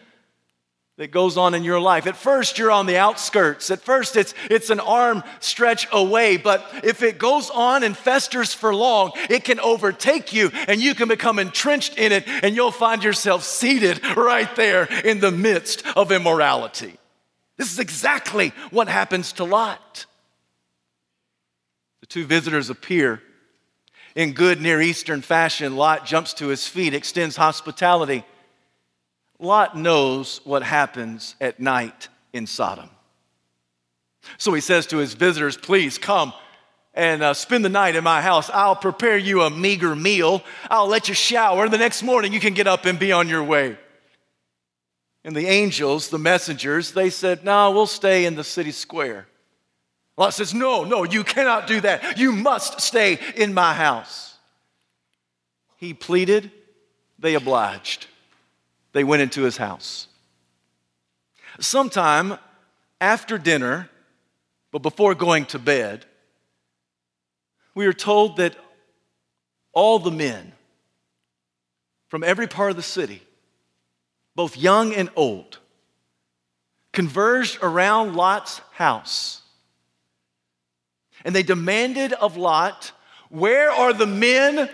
that 0.98 1.12
goes 1.12 1.36
on 1.36 1.54
in 1.54 1.66
your 1.66 1.80
life. 1.80 2.08
At 2.08 2.16
first, 2.16 2.58
you're 2.58 2.72
on 2.72 2.86
the 2.86 2.98
outskirts. 2.98 3.70
At 3.70 3.82
first, 3.82 4.16
it's, 4.16 4.34
it's 4.50 4.70
an 4.70 4.80
arm 4.80 5.24
stretch 5.42 5.88
away. 5.92 6.38
But 6.38 6.66
if 6.84 7.04
it 7.04 7.18
goes 7.18 7.50
on 7.50 7.84
and 7.84 7.98
festers 7.98 8.54
for 8.54 8.74
long, 8.74 9.12
it 9.30 9.44
can 9.44 9.60
overtake 9.60 10.32
you 10.32 10.52
and 10.68 10.82
you 10.82 10.96
can 10.96 11.10
become 11.10 11.38
entrenched 11.38 11.98
in 11.98 12.14
it 12.14 12.24
and 12.28 12.56
you'll 12.56 12.72
find 12.72 13.04
yourself 13.04 13.44
seated 13.44 14.06
right 14.16 14.54
there 14.56 14.86
in 15.04 15.20
the 15.20 15.32
midst 15.32 15.86
of 15.98 16.14
immorality. 16.14 16.96
This 17.58 17.74
is 17.74 17.80
exactly 17.80 18.54
what 18.72 18.88
happens 18.88 19.34
to 19.34 19.44
Lot. 19.44 20.06
The 22.00 22.08
two 22.08 22.25
visitors 22.25 22.70
appear. 22.70 23.22
In 24.16 24.32
good 24.32 24.62
Near 24.62 24.80
Eastern 24.80 25.22
fashion, 25.22 25.75
Lot 25.75 26.06
jumps 26.06 26.34
to 26.36 26.48
his 26.48 26.66
feet, 26.66 26.94
extends 26.94 27.36
hospitality 27.36 28.24
Lot 29.39 29.77
knows 29.77 30.42
what 30.44 30.63
happens 30.63 31.36
at 31.42 31.60
night 31.60 32.08
in 32.34 32.48
Sodom. 32.48 32.89
So 34.38 34.54
he 34.54 34.62
says 34.62 34.88
to 34.88 34.98
his 34.98 35.13
visitors, 35.13 35.58
Please 35.58 35.98
come 35.98 36.34
and 36.94 37.22
uh, 37.22 37.34
spend 37.34 37.65
the 37.65 37.70
night 37.70 37.96
in 37.96 38.04
my 38.04 38.22
house. 38.22 38.50
I'll 38.50 38.75
prepare 38.75 39.18
you 39.18 39.42
a 39.42 39.50
meager 39.50 39.96
meal. 39.96 40.42
I'll 40.70 40.88
let 40.88 41.10
you 41.10 41.13
shower. 41.13 41.68
The 41.68 41.77
next 41.77 42.01
morning, 42.01 42.32
you 42.34 42.39
can 42.39 42.54
get 42.54 42.68
up 42.68 42.86
and 42.86 42.98
be 42.98 43.12
on 43.12 43.27
your 43.27 43.44
way. 43.44 43.77
And 45.24 45.36
the 45.36 45.48
angels, 45.48 46.10
the 46.10 46.20
messengers, 46.20 46.94
they 46.94 47.10
said, 47.10 47.44
No, 47.44 47.72
we'll 47.72 47.88
stay 47.88 48.25
in 48.25 48.36
the 48.36 48.44
city 48.44 48.72
square. 48.72 49.27
Lot 50.18 50.34
says, 50.34 50.54
No, 50.54 50.86
no, 50.86 51.04
you 51.04 51.24
cannot 51.24 51.68
do 51.68 51.82
that. 51.82 52.18
You 52.18 52.32
must 52.32 52.80
stay 52.80 53.20
in 53.36 53.54
my 53.54 53.74
house. 53.74 54.38
He 55.75 55.94
pleaded, 55.94 56.51
they 57.20 57.34
obliged 57.36 58.08
they 58.96 59.04
went 59.04 59.22
into 59.22 59.42
his 59.42 59.58
house. 59.58 60.08
Sometime 61.60 62.38
after 63.02 63.38
dinner, 63.38 63.90
but 64.72 64.82
before 64.82 65.14
going 65.14 65.46
to 65.48 65.60
bed, 65.60 66.06
we 67.75 67.88
are 67.88 67.94
told 67.94 68.38
that 68.38 68.56
all 69.74 70.00
the 70.00 70.12
men 70.12 70.54
from 72.08 72.24
every 72.24 72.48
part 72.48 72.72
of 72.72 72.78
the 72.78 72.84
city, 72.84 73.22
both 74.34 74.56
young 74.56 74.94
and 74.94 75.10
old, 75.18 75.60
converged 76.94 77.60
around 77.62 78.16
Lot's 78.16 78.62
house. 78.72 79.42
And 81.25 81.36
they 81.36 81.44
demanded 81.44 82.14
of 82.14 82.38
Lot, 82.38 82.94
Where 83.28 83.72
are 83.72 83.92
the 83.92 84.08
men 84.08 84.70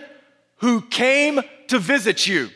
who 0.58 0.80
came 0.80 1.40
to 1.66 1.80
visit 1.80 2.24
you? 2.28 2.50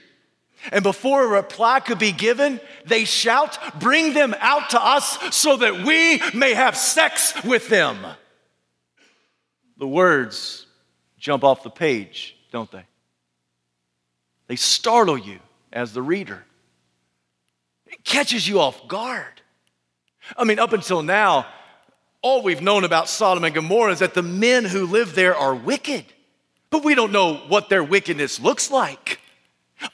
And 0.72 0.82
before 0.82 1.24
a 1.24 1.28
reply 1.28 1.80
could 1.80 1.98
be 1.98 2.12
given, 2.12 2.60
they 2.84 3.04
shout, 3.04 3.58
Bring 3.80 4.14
them 4.14 4.34
out 4.38 4.70
to 4.70 4.84
us 4.84 5.18
so 5.34 5.56
that 5.56 5.84
we 5.84 6.20
may 6.38 6.54
have 6.54 6.76
sex 6.76 7.34
with 7.44 7.68
them. 7.68 7.98
The 9.78 9.86
words 9.86 10.66
jump 11.18 11.44
off 11.44 11.62
the 11.62 11.70
page, 11.70 12.36
don't 12.50 12.70
they? 12.70 12.84
They 14.46 14.56
startle 14.56 15.18
you 15.18 15.38
as 15.72 15.92
the 15.92 16.02
reader, 16.02 16.44
it 17.86 18.02
catches 18.04 18.48
you 18.48 18.60
off 18.60 18.88
guard. 18.88 19.42
I 20.36 20.44
mean, 20.44 20.58
up 20.58 20.72
until 20.72 21.02
now, 21.02 21.46
all 22.22 22.42
we've 22.42 22.62
known 22.62 22.82
about 22.82 23.08
Sodom 23.08 23.44
and 23.44 23.54
Gomorrah 23.54 23.92
is 23.92 24.00
that 24.00 24.14
the 24.14 24.22
men 24.22 24.64
who 24.64 24.86
live 24.86 25.14
there 25.14 25.36
are 25.36 25.54
wicked, 25.54 26.04
but 26.70 26.84
we 26.84 26.94
don't 26.94 27.12
know 27.12 27.34
what 27.34 27.68
their 27.68 27.84
wickedness 27.84 28.40
looks 28.40 28.70
like. 28.70 29.20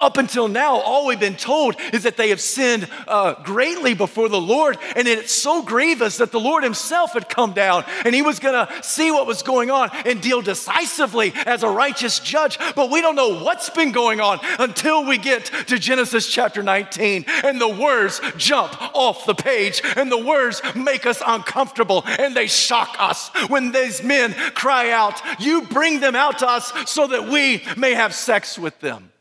Up 0.01 0.17
until 0.17 0.47
now, 0.47 0.77
all 0.77 1.07
we've 1.07 1.19
been 1.19 1.37
told 1.37 1.77
is 1.93 2.05
that 2.05 2.17
they 2.17 2.29
have 2.29 2.41
sinned 2.41 2.89
uh, 3.09 3.35
greatly 3.43 3.95
before 3.95 4.29
the 4.29 4.41
Lord, 4.41 4.79
and 4.95 5.09
it's 5.09 5.33
so 5.33 5.63
grievous 5.63 6.19
that 6.19 6.31
the 6.31 6.41
Lord 6.41 6.63
Himself 6.63 7.15
had 7.15 7.29
come 7.29 7.53
down 7.53 7.85
and 8.05 8.15
He 8.15 8.23
was 8.23 8.39
going 8.39 8.67
to 8.67 8.83
see 8.83 9.11
what 9.11 9.27
was 9.27 9.43
going 9.43 9.71
on 9.71 9.91
and 10.05 10.21
deal 10.21 10.41
decisively 10.41 11.33
as 11.47 11.63
a 11.65 11.69
righteous 11.69 12.21
judge. 12.21 12.59
But 12.77 12.91
we 12.91 13.01
don't 13.01 13.17
know 13.17 13.43
what's 13.43 13.71
been 13.71 13.91
going 13.91 14.21
on 14.21 14.39
until 14.59 15.05
we 15.05 15.19
get 15.19 15.47
to 15.67 15.79
Genesis 15.79 16.29
chapter 16.29 16.63
19, 16.63 17.25
and 17.45 17.61
the 17.61 17.69
words 17.69 18.21
jump 18.37 18.81
off 18.95 19.27
the 19.27 19.35
page, 19.35 19.83
and 19.97 20.11
the 20.11 20.25
words 20.25 20.63
make 20.77 21.07
us 21.07 21.23
uncomfortable, 21.27 22.05
and 22.07 22.37
they 22.37 22.47
shock 22.47 22.97
us 23.01 23.31
when 23.49 23.73
these 23.73 24.03
men 24.03 24.33
cry 24.55 24.91
out, 24.91 25.21
You 25.41 25.63
bring 25.63 26.01
them 26.01 26.15
out 26.15 26.39
to 26.39 26.49
us 26.49 26.73
so 26.91 27.09
that 27.09 27.29
we 27.29 27.65
may 27.77 27.95
have 27.95 28.15
sex 28.15 28.59
with 28.59 28.79
them. 28.81 29.12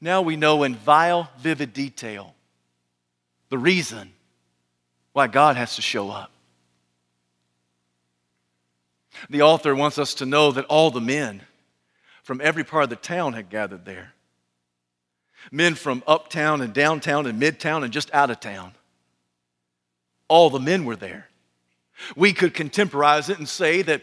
Now 0.00 0.22
we 0.22 0.36
know 0.36 0.62
in 0.62 0.74
vile, 0.74 1.30
vivid 1.38 1.72
detail 1.72 2.34
the 3.48 3.58
reason 3.58 4.12
why 5.12 5.26
God 5.26 5.56
has 5.56 5.76
to 5.76 5.82
show 5.82 6.10
up. 6.10 6.30
The 9.30 9.42
author 9.42 9.74
wants 9.74 9.98
us 9.98 10.14
to 10.14 10.26
know 10.26 10.52
that 10.52 10.66
all 10.66 10.90
the 10.90 11.00
men 11.00 11.42
from 12.22 12.40
every 12.42 12.64
part 12.64 12.84
of 12.84 12.90
the 12.90 12.96
town 12.96 13.32
had 13.32 13.48
gathered 13.48 13.84
there. 13.84 14.12
Men 15.50 15.74
from 15.74 16.02
uptown 16.06 16.60
and 16.60 16.74
downtown 16.74 17.26
and 17.26 17.40
midtown 17.40 17.84
and 17.84 17.92
just 17.92 18.12
out 18.12 18.30
of 18.30 18.40
town. 18.40 18.72
All 20.28 20.50
the 20.50 20.60
men 20.60 20.84
were 20.84 20.96
there. 20.96 21.28
We 22.14 22.32
could 22.32 22.52
contemporize 22.52 23.30
it 23.30 23.38
and 23.38 23.48
say 23.48 23.80
that 23.82 24.02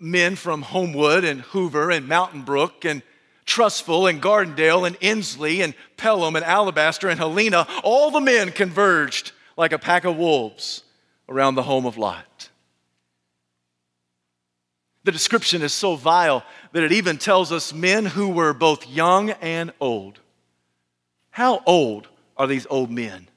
men 0.00 0.34
from 0.34 0.62
Homewood 0.62 1.24
and 1.24 1.42
Hoover 1.42 1.90
and 1.90 2.08
Mountain 2.08 2.42
Brook 2.42 2.84
and 2.84 3.02
Trussville 3.46 4.10
and 4.10 4.20
Gardendale 4.20 4.86
and 4.86 4.96
Ensley 5.00 5.62
and 5.62 5.74
Pelham 5.96 6.36
and 6.36 6.44
Alabaster 6.44 7.08
and 7.08 7.18
Helena, 7.18 7.66
all 7.84 8.10
the 8.10 8.20
men 8.20 8.50
converged 8.50 9.32
like 9.56 9.72
a 9.72 9.78
pack 9.78 10.04
of 10.04 10.16
wolves 10.16 10.82
around 11.28 11.54
the 11.54 11.62
home 11.62 11.86
of 11.86 11.96
Lot. 11.96 12.50
The 15.04 15.12
description 15.12 15.62
is 15.62 15.72
so 15.72 15.94
vile 15.94 16.44
that 16.72 16.82
it 16.82 16.90
even 16.90 17.16
tells 17.16 17.52
us 17.52 17.72
men 17.72 18.06
who 18.06 18.28
were 18.28 18.52
both 18.52 18.88
young 18.88 19.30
and 19.30 19.72
old. 19.80 20.18
How 21.30 21.62
old 21.64 22.08
are 22.36 22.48
these 22.48 22.66
old 22.68 22.90
men? 22.90 23.28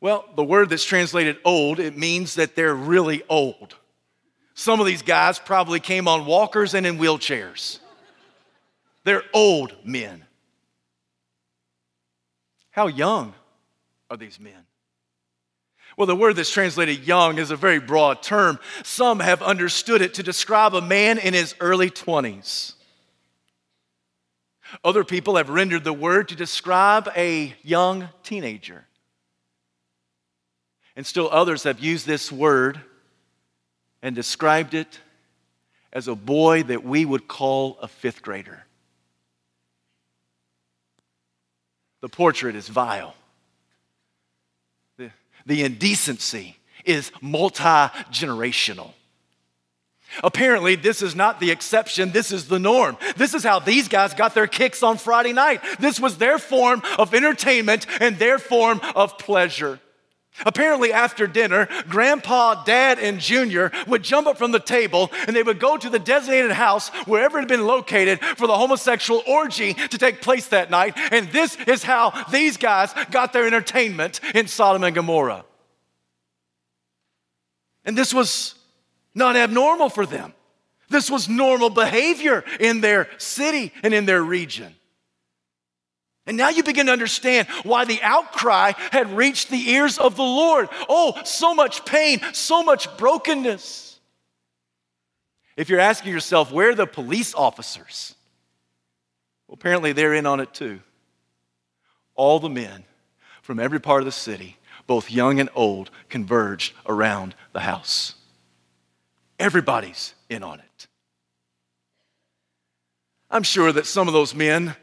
Well, 0.00 0.24
the 0.34 0.44
word 0.44 0.70
that's 0.70 0.84
translated 0.84 1.36
old, 1.44 1.78
it 1.78 1.96
means 1.96 2.36
that 2.36 2.54
they're 2.54 2.74
really 2.74 3.22
old. 3.28 3.76
Some 4.54 4.80
of 4.80 4.86
these 4.86 5.02
guys 5.02 5.38
probably 5.38 5.80
came 5.80 6.08
on 6.08 6.24
walkers 6.24 6.72
and 6.72 6.86
in 6.86 6.96
wheelchairs. 6.96 7.80
They're 9.06 9.22
old 9.32 9.72
men. 9.84 10.24
How 12.72 12.88
young 12.88 13.34
are 14.10 14.16
these 14.16 14.40
men? 14.40 14.66
Well, 15.96 16.08
the 16.08 16.16
word 16.16 16.34
that's 16.34 16.50
translated 16.50 17.06
young 17.06 17.38
is 17.38 17.52
a 17.52 17.56
very 17.56 17.78
broad 17.78 18.20
term. 18.20 18.58
Some 18.82 19.20
have 19.20 19.42
understood 19.42 20.02
it 20.02 20.14
to 20.14 20.24
describe 20.24 20.74
a 20.74 20.80
man 20.80 21.18
in 21.18 21.34
his 21.34 21.54
early 21.60 21.88
20s. 21.88 22.72
Other 24.82 25.04
people 25.04 25.36
have 25.36 25.50
rendered 25.50 25.84
the 25.84 25.92
word 25.92 26.26
to 26.30 26.34
describe 26.34 27.08
a 27.16 27.54
young 27.62 28.08
teenager. 28.24 28.86
And 30.96 31.06
still 31.06 31.28
others 31.30 31.62
have 31.62 31.78
used 31.78 32.08
this 32.08 32.32
word 32.32 32.80
and 34.02 34.16
described 34.16 34.74
it 34.74 34.98
as 35.92 36.08
a 36.08 36.16
boy 36.16 36.64
that 36.64 36.82
we 36.82 37.04
would 37.04 37.28
call 37.28 37.78
a 37.80 37.86
fifth 37.86 38.20
grader. 38.20 38.65
The 42.00 42.08
portrait 42.08 42.56
is 42.56 42.68
vile. 42.68 43.14
The, 44.98 45.10
the 45.44 45.62
indecency 45.62 46.56
is 46.84 47.10
multi 47.20 47.62
generational. 47.62 48.92
Apparently, 50.22 50.76
this 50.76 51.02
is 51.02 51.14
not 51.14 51.40
the 51.40 51.50
exception, 51.50 52.12
this 52.12 52.30
is 52.30 52.48
the 52.48 52.58
norm. 52.58 52.96
This 53.16 53.34
is 53.34 53.42
how 53.42 53.58
these 53.58 53.88
guys 53.88 54.14
got 54.14 54.34
their 54.34 54.46
kicks 54.46 54.82
on 54.82 54.98
Friday 54.98 55.32
night. 55.32 55.60
This 55.80 56.00
was 56.00 56.16
their 56.18 56.38
form 56.38 56.82
of 56.98 57.12
entertainment 57.12 57.86
and 58.00 58.16
their 58.18 58.38
form 58.38 58.80
of 58.94 59.18
pleasure. 59.18 59.80
Apparently, 60.44 60.92
after 60.92 61.26
dinner, 61.26 61.68
grandpa, 61.88 62.64
dad, 62.64 62.98
and 62.98 63.18
junior 63.20 63.72
would 63.86 64.02
jump 64.02 64.26
up 64.26 64.36
from 64.36 64.52
the 64.52 64.60
table 64.60 65.10
and 65.26 65.34
they 65.34 65.42
would 65.42 65.58
go 65.58 65.76
to 65.76 65.88
the 65.88 65.98
designated 65.98 66.52
house, 66.52 66.88
wherever 67.06 67.38
it 67.38 67.42
had 67.42 67.48
been 67.48 67.66
located, 67.66 68.20
for 68.20 68.46
the 68.46 68.56
homosexual 68.56 69.22
orgy 69.26 69.74
to 69.74 69.98
take 69.98 70.20
place 70.20 70.48
that 70.48 70.70
night. 70.70 70.94
And 71.10 71.28
this 71.28 71.56
is 71.66 71.82
how 71.82 72.10
these 72.30 72.56
guys 72.56 72.92
got 73.10 73.32
their 73.32 73.46
entertainment 73.46 74.20
in 74.34 74.46
Sodom 74.46 74.84
and 74.84 74.94
Gomorrah. 74.94 75.44
And 77.84 77.96
this 77.96 78.12
was 78.12 78.54
not 79.14 79.36
abnormal 79.36 79.88
for 79.88 80.04
them, 80.04 80.34
this 80.90 81.10
was 81.10 81.28
normal 81.28 81.70
behavior 81.70 82.44
in 82.60 82.80
their 82.80 83.08
city 83.18 83.72
and 83.82 83.94
in 83.94 84.04
their 84.04 84.22
region. 84.22 84.74
And 86.26 86.36
now 86.36 86.48
you 86.48 86.64
begin 86.64 86.86
to 86.86 86.92
understand 86.92 87.46
why 87.62 87.84
the 87.84 88.02
outcry 88.02 88.72
had 88.90 89.16
reached 89.16 89.48
the 89.48 89.70
ears 89.70 89.96
of 89.96 90.16
the 90.16 90.22
Lord. 90.22 90.68
Oh, 90.88 91.20
so 91.24 91.54
much 91.54 91.84
pain, 91.84 92.20
so 92.32 92.64
much 92.64 92.94
brokenness. 92.96 93.98
If 95.56 95.68
you're 95.68 95.80
asking 95.80 96.12
yourself, 96.12 96.50
where 96.52 96.70
are 96.70 96.74
the 96.74 96.86
police 96.86 97.32
officers? 97.34 98.14
Well, 99.46 99.54
apparently 99.54 99.92
they're 99.92 100.14
in 100.14 100.26
on 100.26 100.40
it 100.40 100.52
too. 100.52 100.80
All 102.16 102.40
the 102.40 102.48
men 102.48 102.84
from 103.42 103.60
every 103.60 103.80
part 103.80 104.02
of 104.02 104.06
the 104.06 104.12
city, 104.12 104.56
both 104.88 105.10
young 105.10 105.38
and 105.38 105.48
old, 105.54 105.90
converged 106.08 106.74
around 106.86 107.34
the 107.52 107.60
house. 107.60 108.14
Everybody's 109.38 110.14
in 110.28 110.42
on 110.42 110.58
it. 110.58 110.86
I'm 113.30 113.42
sure 113.42 113.70
that 113.72 113.86
some 113.86 114.08
of 114.08 114.14
those 114.14 114.34
men, 114.34 114.74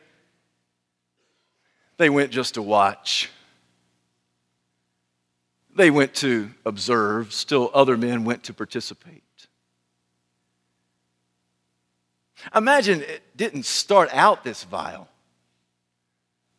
they 2.03 2.09
went 2.09 2.31
just 2.31 2.55
to 2.55 2.61
watch. 2.61 3.29
They 5.73 5.89
went 5.89 6.13
to 6.15 6.49
observe. 6.65 7.31
Still, 7.31 7.71
other 7.73 7.95
men 7.95 8.25
went 8.25 8.43
to 8.43 8.53
participate. 8.53 9.23
Imagine 12.53 13.03
it 13.03 13.21
didn't 13.37 13.63
start 13.63 14.09
out 14.11 14.43
this 14.43 14.65
vile. 14.65 15.07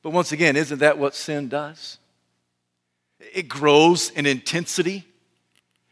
But 0.01 0.15
once 0.15 0.33
again, 0.33 0.57
isn't 0.57 0.79
that 0.79 0.97
what 0.97 1.15
sin 1.15 1.51
does? 1.51 1.99
It 3.21 3.47
grows 3.47 4.09
in 4.09 4.25
intensity, 4.25 5.05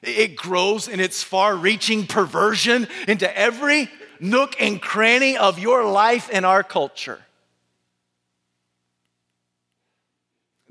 it 0.00 0.34
grows 0.34 0.88
in 0.88 0.98
its 0.98 1.22
far 1.22 1.54
reaching 1.54 2.06
perversion 2.06 2.88
into 3.06 3.38
every 3.38 3.90
nook 4.18 4.56
and 4.58 4.80
cranny 4.80 5.36
of 5.36 5.58
your 5.58 5.84
life 5.84 6.30
and 6.32 6.46
our 6.46 6.62
culture. 6.62 7.20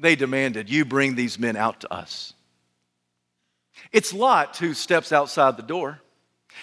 They 0.01 0.15
demanded, 0.15 0.69
You 0.69 0.83
bring 0.83 1.15
these 1.15 1.37
men 1.37 1.55
out 1.55 1.81
to 1.81 1.93
us. 1.93 2.33
It's 3.91 4.13
Lot 4.13 4.57
who 4.57 4.73
steps 4.73 5.11
outside 5.11 5.57
the 5.57 5.63
door. 5.63 6.01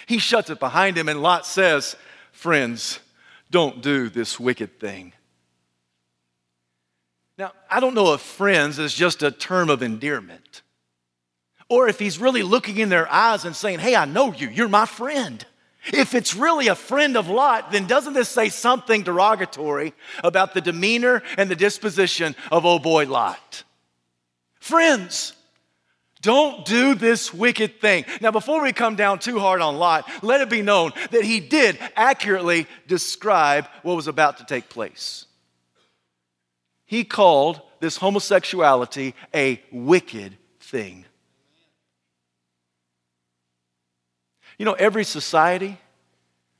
He 0.05 0.19
shuts 0.19 0.49
it 0.49 0.59
behind 0.59 0.97
him, 0.97 1.09
and 1.09 1.21
Lot 1.21 1.45
says, 1.45 1.95
Friends, 2.31 2.99
don't 3.49 3.81
do 3.81 4.09
this 4.09 4.39
wicked 4.39 4.79
thing. 4.79 5.13
Now, 7.37 7.53
I 7.71 7.79
don't 7.79 7.95
know 7.95 8.13
if 8.13 8.21
friends 8.21 8.77
is 8.77 8.93
just 8.93 9.23
a 9.23 9.31
term 9.31 9.69
of 9.69 9.81
endearment 9.81 10.61
or 11.69 11.87
if 11.87 11.97
he's 11.97 12.19
really 12.19 12.43
looking 12.43 12.77
in 12.77 12.89
their 12.89 13.09
eyes 13.09 13.45
and 13.45 13.55
saying, 13.55 13.79
Hey, 13.79 13.95
I 13.95 14.03
know 14.03 14.33
you, 14.33 14.49
you're 14.49 14.67
my 14.67 14.85
friend. 14.85 15.45
If 15.93 16.13
it's 16.13 16.35
really 16.35 16.67
a 16.67 16.75
friend 16.75 17.17
of 17.17 17.29
Lot, 17.29 17.71
then 17.71 17.87
doesn't 17.87 18.13
this 18.13 18.29
say 18.29 18.49
something 18.49 19.03
derogatory 19.03 19.93
about 20.23 20.53
the 20.53 20.61
demeanor 20.61 21.23
and 21.37 21.49
the 21.49 21.55
disposition 21.55 22.35
of 22.51 22.65
oh 22.65 22.79
boy 22.79 23.07
Lot? 23.07 23.63
Friends, 24.59 25.33
don't 26.21 26.65
do 26.65 26.95
this 26.95 27.33
wicked 27.33 27.79
thing. 27.79 28.05
Now, 28.19 28.31
before 28.31 28.61
we 28.61 28.73
come 28.73 28.95
down 28.95 29.19
too 29.19 29.39
hard 29.39 29.61
on 29.61 29.77
Lot, 29.77 30.09
let 30.21 30.41
it 30.41 30.49
be 30.49 30.61
known 30.61 30.91
that 31.11 31.23
he 31.23 31.39
did 31.39 31.79
accurately 31.95 32.67
describe 32.87 33.67
what 33.83 33.95
was 33.95 34.07
about 34.07 34.37
to 34.39 34.45
take 34.45 34.69
place. 34.69 35.25
He 36.85 37.03
called 37.03 37.61
this 37.79 37.97
homosexuality 37.97 39.15
a 39.33 39.61
wicked 39.71 40.37
thing. 40.59 41.05
You 44.59 44.65
know, 44.65 44.73
every 44.73 45.05
society 45.05 45.79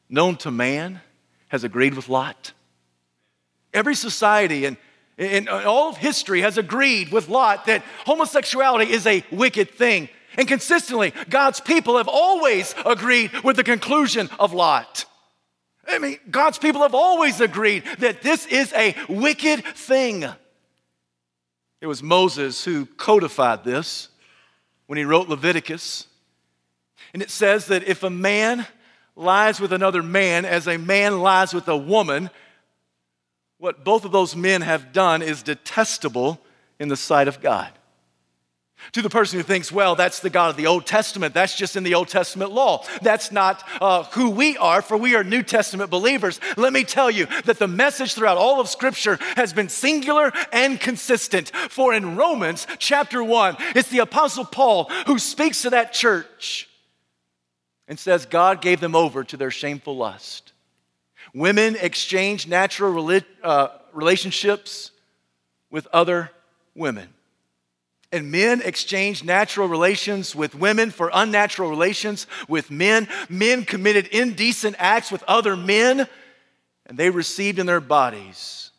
known 0.09 0.37
to 0.37 0.49
man 0.49 1.01
has 1.49 1.63
agreed 1.63 1.93
with 1.93 2.09
Lot. 2.09 2.53
Every 3.73 3.93
society 3.93 4.65
in, 4.65 4.77
in 5.17 5.47
all 5.47 5.89
of 5.89 5.97
history 5.97 6.41
has 6.41 6.57
agreed 6.57 7.11
with 7.11 7.27
Lot 7.27 7.65
that 7.65 7.83
homosexuality 8.05 8.91
is 8.91 9.05
a 9.05 9.23
wicked 9.31 9.69
thing. 9.69 10.09
And 10.37 10.47
consistently, 10.47 11.13
God's 11.29 11.59
people 11.59 11.97
have 11.97 12.07
always 12.07 12.73
agreed 12.85 13.31
with 13.43 13.57
the 13.57 13.63
conclusion 13.63 14.29
of 14.39 14.53
Lot. 14.53 15.05
I 15.85 15.99
mean, 15.99 16.19
God's 16.31 16.57
people 16.57 16.83
have 16.83 16.95
always 16.95 17.41
agreed 17.41 17.83
that 17.99 18.21
this 18.21 18.45
is 18.45 18.71
a 18.73 18.95
wicked 19.09 19.65
thing. 19.65 20.23
It 21.81 21.87
was 21.87 22.01
Moses 22.01 22.63
who 22.63 22.85
codified 22.85 23.63
this 23.63 24.09
when 24.87 24.97
he 24.97 25.03
wrote 25.03 25.27
Leviticus. 25.27 26.05
And 27.13 27.21
it 27.21 27.29
says 27.29 27.67
that 27.67 27.83
if 27.83 28.03
a 28.03 28.09
man 28.09 28.65
lies 29.15 29.59
with 29.59 29.73
another 29.73 30.01
man 30.01 30.45
as 30.45 30.67
a 30.67 30.77
man 30.77 31.19
lies 31.19 31.53
with 31.53 31.67
a 31.67 31.77
woman, 31.77 32.29
what 33.57 33.83
both 33.83 34.05
of 34.05 34.11
those 34.11 34.35
men 34.35 34.61
have 34.61 34.93
done 34.93 35.21
is 35.21 35.43
detestable 35.43 36.39
in 36.79 36.87
the 36.87 36.97
sight 36.97 37.27
of 37.27 37.41
God. 37.41 37.69
To 38.93 39.01
the 39.01 39.09
person 39.09 39.37
who 39.37 39.43
thinks, 39.43 39.73
well, 39.73 39.95
that's 39.95 40.21
the 40.21 40.29
God 40.29 40.51
of 40.51 40.55
the 40.55 40.67
Old 40.67 40.85
Testament, 40.85 41.33
that's 41.33 41.55
just 41.55 41.75
in 41.75 41.83
the 41.83 41.95
Old 41.95 42.07
Testament 42.07 42.51
law. 42.51 42.85
That's 43.01 43.29
not 43.29 43.67
uh, 43.81 44.03
who 44.03 44.29
we 44.29 44.55
are, 44.55 44.81
for 44.81 44.95
we 44.95 45.15
are 45.15 45.23
New 45.23 45.43
Testament 45.43 45.91
believers. 45.91 46.39
Let 46.55 46.71
me 46.71 46.85
tell 46.85 47.11
you 47.11 47.27
that 47.43 47.59
the 47.59 47.67
message 47.67 48.13
throughout 48.13 48.37
all 48.37 48.61
of 48.61 48.69
Scripture 48.69 49.19
has 49.35 49.51
been 49.51 49.67
singular 49.67 50.31
and 50.53 50.79
consistent. 50.79 51.51
For 51.69 51.93
in 51.93 52.15
Romans 52.15 52.67
chapter 52.77 53.21
1, 53.21 53.57
it's 53.75 53.89
the 53.89 53.99
Apostle 53.99 54.45
Paul 54.45 54.85
who 55.07 55.19
speaks 55.19 55.63
to 55.63 55.71
that 55.71 55.91
church 55.91 56.68
and 57.89 57.99
says 57.99 58.27
God 58.27 58.61
gave 58.61 58.79
them 58.79 58.95
over 58.95 59.23
to 59.25 59.35
their 59.35 59.51
shameful 59.51 59.97
lust. 59.97 60.53
Women 61.33 61.75
exchange 61.75 62.47
natural 62.47 63.21
uh, 63.43 63.67
relationships 63.91 64.91
with 65.69 65.87
other 65.91 66.31
women. 66.75 67.09
And 68.11 68.31
men 68.31 68.61
exchange 68.61 69.23
natural 69.23 69.67
relations 69.67 70.35
with 70.35 70.55
women 70.55 70.91
for 70.91 71.11
unnatural 71.13 71.69
relations 71.69 72.25
with 72.47 72.71
men. 72.71 73.07
Men 73.27 73.65
committed 73.65 74.07
indecent 74.07 74.75
acts 74.79 75.11
with 75.11 75.23
other 75.23 75.55
men, 75.55 76.07
and 76.85 76.97
they 76.97 77.09
received 77.09 77.59
in 77.59 77.65
their 77.65 77.81
bodies 77.81 78.71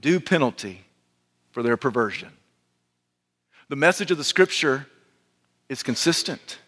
due 0.00 0.20
penalty 0.20 0.84
for 1.50 1.62
their 1.62 1.76
perversion. 1.76 2.30
The 3.68 3.76
message 3.76 4.10
of 4.10 4.18
the 4.18 4.24
scripture 4.24 4.86
is 5.68 5.82
consistent. 5.82 6.58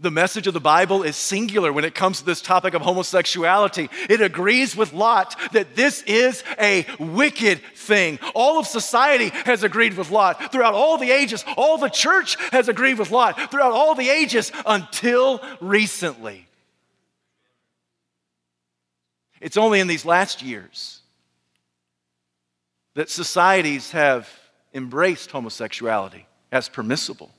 The 0.00 0.10
message 0.12 0.46
of 0.46 0.54
the 0.54 0.60
Bible 0.60 1.02
is 1.02 1.16
singular 1.16 1.72
when 1.72 1.84
it 1.84 1.94
comes 1.94 2.20
to 2.20 2.24
this 2.24 2.40
topic 2.40 2.74
of 2.74 2.82
homosexuality. 2.82 3.90
It 4.08 4.20
agrees 4.20 4.76
with 4.76 4.92
Lot 4.92 5.34
that 5.52 5.74
this 5.74 6.02
is 6.02 6.44
a 6.60 6.86
wicked 7.00 7.60
thing. 7.74 8.20
All 8.32 8.60
of 8.60 8.66
society 8.68 9.30
has 9.44 9.64
agreed 9.64 9.94
with 9.94 10.12
Lot 10.12 10.52
throughout 10.52 10.74
all 10.74 10.98
the 10.98 11.10
ages. 11.10 11.44
All 11.56 11.78
the 11.78 11.88
church 11.88 12.36
has 12.52 12.68
agreed 12.68 12.96
with 12.98 13.10
Lot 13.10 13.50
throughout 13.50 13.72
all 13.72 13.96
the 13.96 14.08
ages 14.08 14.52
until 14.64 15.40
recently. 15.60 16.46
It's 19.40 19.56
only 19.56 19.80
in 19.80 19.88
these 19.88 20.04
last 20.04 20.42
years 20.42 21.00
that 22.94 23.10
societies 23.10 23.90
have 23.90 24.28
embraced 24.72 25.32
homosexuality 25.32 26.26
as 26.52 26.68
permissible. 26.68 27.30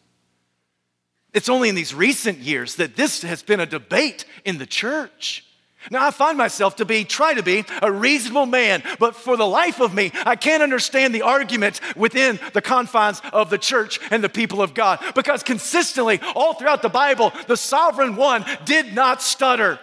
It's 1.33 1.49
only 1.49 1.69
in 1.69 1.75
these 1.75 1.93
recent 1.93 2.39
years 2.39 2.75
that 2.75 2.95
this 2.95 3.21
has 3.21 3.43
been 3.43 3.59
a 3.59 3.65
debate 3.65 4.25
in 4.45 4.57
the 4.57 4.65
church. 4.65 5.45
Now, 5.91 6.05
I 6.05 6.11
find 6.11 6.37
myself 6.37 6.75
to 6.77 6.85
be, 6.85 7.05
try 7.05 7.33
to 7.33 7.43
be, 7.43 7.63
a 7.81 7.91
reasonable 7.91 8.45
man, 8.45 8.83
but 8.99 9.15
for 9.15 9.37
the 9.37 9.47
life 9.47 9.79
of 9.79 9.93
me, 9.93 10.11
I 10.25 10.35
can't 10.35 10.61
understand 10.61 11.15
the 11.15 11.21
argument 11.21 11.79
within 11.95 12.37
the 12.53 12.61
confines 12.61 13.21
of 13.31 13.49
the 13.49 13.57
church 13.57 13.99
and 14.11 14.21
the 14.21 14.29
people 14.29 14.61
of 14.61 14.73
God 14.73 14.99
because 15.15 15.41
consistently, 15.41 16.19
all 16.35 16.53
throughout 16.53 16.81
the 16.81 16.89
Bible, 16.89 17.31
the 17.47 17.55
sovereign 17.55 18.17
one 18.17 18.43
did 18.65 18.93
not 18.93 19.21
stutter. 19.21 19.79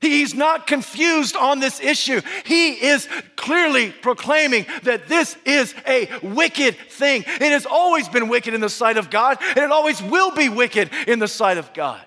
He's 0.00 0.34
not 0.34 0.66
confused 0.68 1.34
on 1.34 1.58
this 1.58 1.80
issue. 1.80 2.20
He 2.44 2.72
is 2.72 3.08
clearly 3.34 3.90
proclaiming 3.90 4.66
that 4.84 5.08
this 5.08 5.36
is 5.44 5.74
a 5.86 6.08
wicked 6.22 6.76
thing. 6.90 7.24
It 7.26 7.40
has 7.42 7.66
always 7.66 8.08
been 8.08 8.28
wicked 8.28 8.54
in 8.54 8.60
the 8.60 8.68
sight 8.68 8.96
of 8.96 9.10
God, 9.10 9.38
and 9.40 9.58
it 9.58 9.72
always 9.72 10.00
will 10.00 10.30
be 10.30 10.48
wicked 10.48 10.90
in 11.08 11.18
the 11.18 11.28
sight 11.28 11.58
of 11.58 11.72
God. 11.74 12.00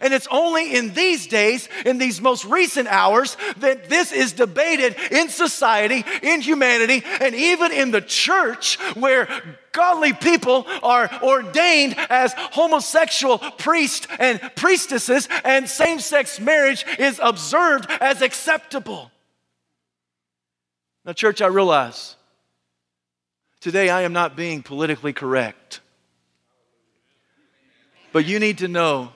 And 0.00 0.14
it's 0.14 0.28
only 0.30 0.74
in 0.76 0.94
these 0.94 1.26
days, 1.26 1.68
in 1.84 1.98
these 1.98 2.20
most 2.20 2.44
recent 2.44 2.88
hours, 2.88 3.36
that 3.58 3.88
this 3.88 4.12
is 4.12 4.32
debated 4.32 4.96
in 5.10 5.28
society, 5.28 6.04
in 6.22 6.40
humanity, 6.40 7.02
and 7.20 7.34
even 7.34 7.72
in 7.72 7.90
the 7.90 8.00
church 8.00 8.78
where 8.94 9.28
godly 9.72 10.12
people 10.12 10.66
are 10.82 11.10
ordained 11.22 11.96
as 12.10 12.32
homosexual 12.36 13.38
priests 13.38 14.06
and 14.18 14.40
priestesses, 14.56 15.28
and 15.44 15.68
same 15.68 16.00
sex 16.00 16.38
marriage 16.38 16.84
is 16.98 17.20
observed 17.22 17.90
as 18.00 18.22
acceptable. 18.22 19.10
Now, 21.04 21.12
church, 21.12 21.40
I 21.40 21.46
realize 21.46 22.16
today 23.60 23.88
I 23.88 24.02
am 24.02 24.12
not 24.12 24.36
being 24.36 24.62
politically 24.62 25.12
correct. 25.12 25.80
But 28.12 28.26
you 28.26 28.38
need 28.38 28.58
to 28.58 28.68
know 28.68 29.12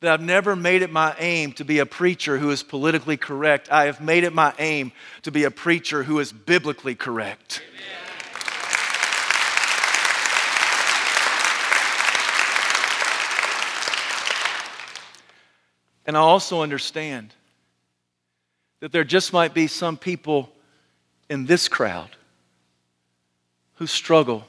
that 0.00 0.12
I've 0.12 0.20
never 0.20 0.54
made 0.54 0.82
it 0.82 0.92
my 0.92 1.14
aim 1.18 1.52
to 1.54 1.64
be 1.64 1.78
a 1.78 1.86
preacher 1.86 2.36
who 2.38 2.50
is 2.50 2.62
politically 2.62 3.16
correct. 3.16 3.70
I 3.72 3.86
have 3.86 4.00
made 4.00 4.24
it 4.24 4.34
my 4.34 4.52
aim 4.58 4.92
to 5.22 5.30
be 5.30 5.44
a 5.44 5.50
preacher 5.50 6.02
who 6.02 6.18
is 6.18 6.32
biblically 6.32 6.94
correct. 6.94 7.62
And 16.06 16.16
I 16.16 16.20
also 16.20 16.62
understand 16.62 17.34
that 18.80 18.92
there 18.92 19.02
just 19.02 19.32
might 19.32 19.54
be 19.54 19.66
some 19.66 19.96
people 19.96 20.52
in 21.28 21.46
this 21.46 21.68
crowd 21.68 22.10
who 23.76 23.86
struggle 23.86 24.44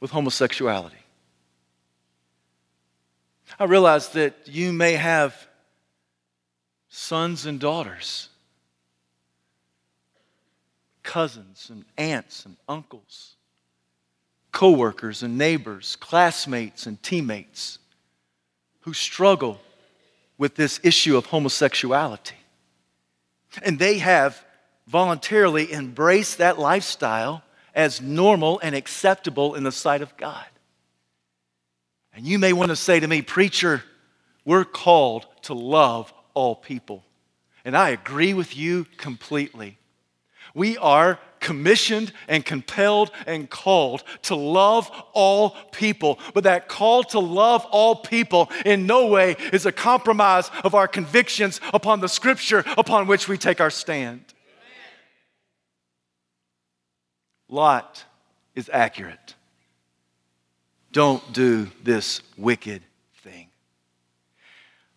with 0.00 0.10
homosexuality. 0.10 0.96
I 3.58 3.64
realize 3.64 4.10
that 4.10 4.34
you 4.46 4.72
may 4.72 4.94
have 4.94 5.48
sons 6.88 7.46
and 7.46 7.60
daughters, 7.60 8.28
cousins 11.02 11.68
and 11.70 11.84
aunts 11.96 12.44
and 12.44 12.56
uncles, 12.68 13.36
coworkers 14.52 15.22
and 15.22 15.38
neighbors, 15.38 15.96
classmates 15.96 16.86
and 16.86 17.02
teammates 17.02 17.78
who 18.80 18.92
struggle 18.92 19.60
with 20.38 20.54
this 20.54 20.80
issue 20.82 21.16
of 21.16 21.26
homosexuality. 21.26 22.36
And 23.62 23.78
they 23.78 23.98
have 23.98 24.44
voluntarily 24.86 25.72
embraced 25.72 26.38
that 26.38 26.58
lifestyle 26.58 27.42
as 27.74 28.00
normal 28.00 28.58
and 28.62 28.74
acceptable 28.74 29.54
in 29.54 29.64
the 29.64 29.72
sight 29.72 30.02
of 30.02 30.16
God. 30.16 30.46
And 32.18 32.26
you 32.26 32.40
may 32.40 32.52
want 32.52 32.70
to 32.70 32.76
say 32.76 32.98
to 32.98 33.06
me, 33.06 33.22
Preacher, 33.22 33.84
we're 34.44 34.64
called 34.64 35.24
to 35.42 35.54
love 35.54 36.12
all 36.34 36.56
people. 36.56 37.04
And 37.64 37.76
I 37.76 37.90
agree 37.90 38.34
with 38.34 38.56
you 38.56 38.86
completely. 38.96 39.78
We 40.52 40.76
are 40.78 41.20
commissioned 41.38 42.12
and 42.26 42.44
compelled 42.44 43.12
and 43.28 43.48
called 43.48 44.02
to 44.22 44.34
love 44.34 44.90
all 45.12 45.50
people. 45.70 46.18
But 46.34 46.42
that 46.42 46.66
call 46.66 47.04
to 47.04 47.20
love 47.20 47.64
all 47.66 47.94
people 47.94 48.50
in 48.66 48.84
no 48.84 49.06
way 49.06 49.36
is 49.52 49.64
a 49.64 49.70
compromise 49.70 50.50
of 50.64 50.74
our 50.74 50.88
convictions 50.88 51.60
upon 51.72 52.00
the 52.00 52.08
scripture 52.08 52.64
upon 52.76 53.06
which 53.06 53.28
we 53.28 53.38
take 53.38 53.60
our 53.60 53.70
stand. 53.70 54.24
Lot 57.48 58.04
is 58.56 58.68
accurate. 58.72 59.36
Don't 60.92 61.32
do 61.32 61.70
this 61.82 62.22
wicked 62.36 62.82
thing. 63.22 63.48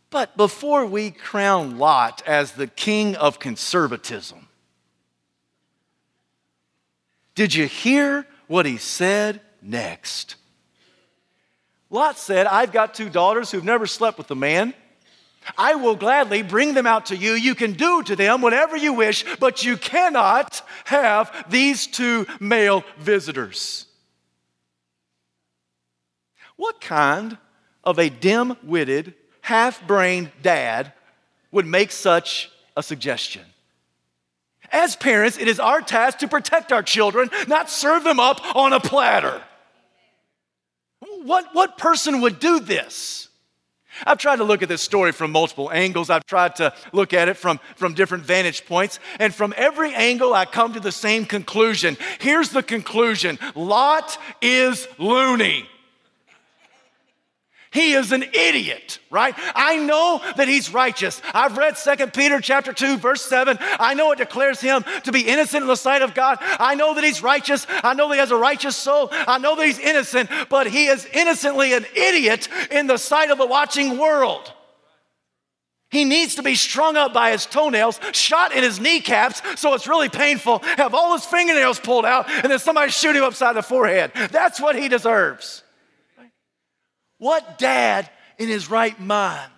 But 0.09 0.37
before 0.37 0.85
we 0.85 1.11
crown 1.11 1.77
Lot 1.77 2.21
as 2.25 2.53
the 2.53 2.67
king 2.67 3.15
of 3.15 3.39
conservatism, 3.39 4.47
did 7.35 7.53
you 7.53 7.65
hear 7.65 8.25
what 8.47 8.65
he 8.65 8.77
said 8.77 9.41
next? 9.61 10.35
Lot 11.89 12.17
said, 12.17 12.47
I've 12.47 12.71
got 12.71 12.93
two 12.93 13.09
daughters 13.09 13.51
who've 13.51 13.63
never 13.63 13.85
slept 13.85 14.17
with 14.17 14.31
a 14.31 14.35
man. 14.35 14.73
I 15.57 15.75
will 15.75 15.95
gladly 15.95 16.43
bring 16.43 16.73
them 16.73 16.85
out 16.85 17.07
to 17.07 17.17
you. 17.17 17.33
You 17.33 17.55
can 17.55 17.73
do 17.73 18.03
to 18.03 18.15
them 18.15 18.41
whatever 18.41 18.77
you 18.77 18.93
wish, 18.93 19.25
but 19.39 19.63
you 19.63 19.75
cannot 19.75 20.61
have 20.85 21.45
these 21.49 21.87
two 21.87 22.27
male 22.39 22.83
visitors. 22.99 23.87
What 26.61 26.79
kind 26.79 27.39
of 27.83 27.97
a 27.97 28.07
dim 28.07 28.55
witted, 28.61 29.15
half 29.41 29.87
brained 29.87 30.29
dad 30.43 30.93
would 31.51 31.65
make 31.65 31.91
such 31.91 32.51
a 32.77 32.83
suggestion? 32.83 33.41
As 34.71 34.95
parents, 34.95 35.39
it 35.39 35.47
is 35.47 35.59
our 35.59 35.81
task 35.81 36.19
to 36.19 36.27
protect 36.27 36.71
our 36.71 36.83
children, 36.83 37.31
not 37.47 37.71
serve 37.71 38.03
them 38.03 38.19
up 38.19 38.55
on 38.55 38.73
a 38.73 38.79
platter. 38.79 39.41
What, 41.23 41.47
what 41.53 41.79
person 41.79 42.21
would 42.21 42.37
do 42.37 42.59
this? 42.59 43.29
I've 44.05 44.19
tried 44.19 44.35
to 44.35 44.43
look 44.43 44.61
at 44.61 44.69
this 44.69 44.83
story 44.83 45.13
from 45.13 45.31
multiple 45.31 45.71
angles. 45.71 46.11
I've 46.11 46.27
tried 46.27 46.57
to 46.57 46.75
look 46.93 47.11
at 47.11 47.27
it 47.27 47.37
from, 47.37 47.59
from 47.75 47.95
different 47.95 48.23
vantage 48.23 48.67
points. 48.67 48.99
And 49.17 49.33
from 49.33 49.55
every 49.57 49.95
angle, 49.95 50.35
I 50.35 50.45
come 50.45 50.73
to 50.73 50.79
the 50.79 50.91
same 50.91 51.25
conclusion. 51.25 51.97
Here's 52.19 52.49
the 52.49 52.61
conclusion 52.61 53.39
Lot 53.55 54.19
is 54.43 54.87
loony. 54.99 55.67
He 57.71 57.93
is 57.93 58.11
an 58.11 58.23
idiot, 58.33 58.99
right? 59.09 59.33
I 59.55 59.77
know 59.77 60.21
that 60.35 60.49
he's 60.49 60.73
righteous. 60.73 61.21
I've 61.33 61.55
read 61.55 61.77
2 61.77 62.07
Peter 62.07 62.41
chapter 62.41 62.73
2 62.73 62.97
verse 62.97 63.21
7. 63.21 63.57
I 63.61 63.93
know 63.93 64.11
it 64.11 64.17
declares 64.17 64.59
him 64.59 64.83
to 65.05 65.11
be 65.13 65.21
innocent 65.21 65.61
in 65.61 65.67
the 65.69 65.77
sight 65.77 66.01
of 66.01 66.13
God. 66.13 66.37
I 66.41 66.75
know 66.75 66.93
that 66.93 67.03
he's 67.03 67.23
righteous. 67.23 67.65
I 67.69 67.93
know 67.93 68.09
that 68.09 68.15
he 68.15 68.19
has 68.19 68.31
a 68.31 68.35
righteous 68.35 68.75
soul. 68.75 69.07
I 69.11 69.37
know 69.37 69.55
that 69.55 69.65
he's 69.65 69.79
innocent, 69.79 70.29
but 70.49 70.67
he 70.67 70.87
is 70.87 71.07
innocently 71.13 71.71
an 71.71 71.85
idiot 71.95 72.49
in 72.71 72.87
the 72.87 72.97
sight 72.97 73.31
of 73.31 73.37
the 73.37 73.47
watching 73.47 73.97
world. 73.97 74.51
He 75.89 76.03
needs 76.03 76.35
to 76.35 76.43
be 76.43 76.55
strung 76.55 76.97
up 76.97 77.13
by 77.13 77.31
his 77.31 77.45
toenails, 77.45 78.01
shot 78.11 78.53
in 78.53 78.63
his 78.63 78.81
kneecaps 78.81 79.41
so 79.59 79.73
it's 79.75 79.87
really 79.87 80.09
painful, 80.09 80.59
have 80.59 80.93
all 80.93 81.13
his 81.13 81.25
fingernails 81.25 81.79
pulled 81.79 82.05
out, 82.05 82.29
and 82.29 82.51
then 82.51 82.59
somebody 82.59 82.91
shoot 82.91 83.15
him 83.15 83.23
upside 83.23 83.55
the 83.55 83.63
forehead. 83.63 84.11
That's 84.31 84.59
what 84.59 84.75
he 84.75 84.89
deserves. 84.89 85.63
What 87.21 87.59
dad 87.59 88.09
in 88.39 88.49
his 88.49 88.67
right 88.67 88.99
mind 88.99 89.51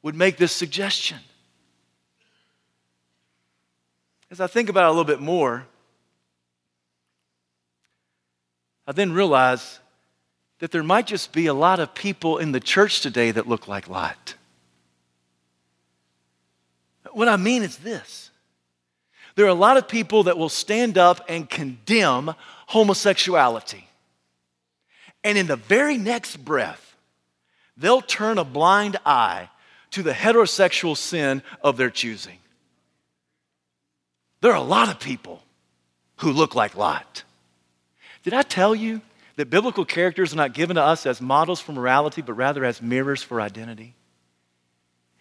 would 0.00 0.14
make 0.14 0.38
this 0.38 0.50
suggestion? 0.50 1.18
As 4.30 4.40
I 4.40 4.46
think 4.46 4.70
about 4.70 4.84
it 4.84 4.86
a 4.86 4.90
little 4.92 5.04
bit 5.04 5.20
more, 5.20 5.66
I 8.86 8.92
then 8.92 9.12
realize 9.12 9.80
that 10.60 10.70
there 10.70 10.82
might 10.82 11.06
just 11.06 11.32
be 11.32 11.48
a 11.48 11.52
lot 11.52 11.80
of 11.80 11.92
people 11.92 12.38
in 12.38 12.52
the 12.52 12.60
church 12.60 13.02
today 13.02 13.30
that 13.30 13.46
look 13.46 13.68
like 13.68 13.86
Lot. 13.86 14.34
What 17.12 17.28
I 17.28 17.36
mean 17.36 17.62
is 17.62 17.76
this 17.76 18.30
there 19.34 19.44
are 19.44 19.50
a 19.50 19.54
lot 19.54 19.76
of 19.76 19.86
people 19.86 20.22
that 20.22 20.38
will 20.38 20.48
stand 20.48 20.96
up 20.96 21.26
and 21.28 21.46
condemn 21.50 22.34
homosexuality. 22.68 23.87
And 25.24 25.36
in 25.36 25.46
the 25.46 25.56
very 25.56 25.98
next 25.98 26.36
breath, 26.36 26.96
they'll 27.76 28.02
turn 28.02 28.38
a 28.38 28.44
blind 28.44 28.96
eye 29.04 29.50
to 29.92 30.02
the 30.02 30.12
heterosexual 30.12 30.96
sin 30.96 31.42
of 31.62 31.76
their 31.76 31.90
choosing. 31.90 32.38
There 34.40 34.52
are 34.52 34.56
a 34.56 34.62
lot 34.62 34.88
of 34.88 35.00
people 35.00 35.42
who 36.18 36.32
look 36.32 36.54
like 36.54 36.76
Lot. 36.76 37.24
Did 38.22 38.34
I 38.34 38.42
tell 38.42 38.74
you 38.74 39.00
that 39.36 39.50
biblical 39.50 39.84
characters 39.84 40.32
are 40.32 40.36
not 40.36 40.52
given 40.52 40.76
to 40.76 40.82
us 40.82 41.06
as 41.06 41.20
models 41.20 41.60
for 41.60 41.72
morality, 41.72 42.22
but 42.22 42.34
rather 42.34 42.64
as 42.64 42.82
mirrors 42.82 43.22
for 43.22 43.40
identity? 43.40 43.94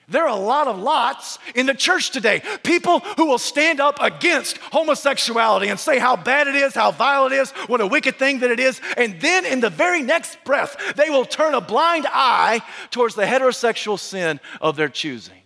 There 0.09 0.23
are 0.23 0.37
a 0.37 0.41
lot 0.41 0.67
of 0.67 0.79
lots 0.79 1.37
in 1.53 1.65
the 1.65 1.73
church 1.73 2.11
today. 2.11 2.41
People 2.63 2.99
who 2.99 3.25
will 3.25 3.37
stand 3.37 3.81
up 3.81 3.97
against 4.01 4.57
homosexuality 4.57 5.67
and 5.67 5.77
say 5.77 5.99
how 5.99 6.15
bad 6.15 6.47
it 6.47 6.55
is, 6.55 6.73
how 6.73 6.91
vile 6.91 7.25
it 7.27 7.33
is, 7.33 7.51
what 7.67 7.81
a 7.81 7.87
wicked 7.87 8.15
thing 8.17 8.39
that 8.39 8.49
it 8.49 8.59
is. 8.59 8.79
And 8.95 9.19
then 9.19 9.45
in 9.45 9.59
the 9.59 9.69
very 9.69 10.01
next 10.01 10.37
breath, 10.45 10.93
they 10.95 11.09
will 11.09 11.25
turn 11.25 11.53
a 11.55 11.59
blind 11.59 12.07
eye 12.09 12.61
towards 12.89 13.15
the 13.15 13.23
heterosexual 13.23 13.99
sin 13.99 14.39
of 14.61 14.77
their 14.77 14.87
choosing. 14.87 15.41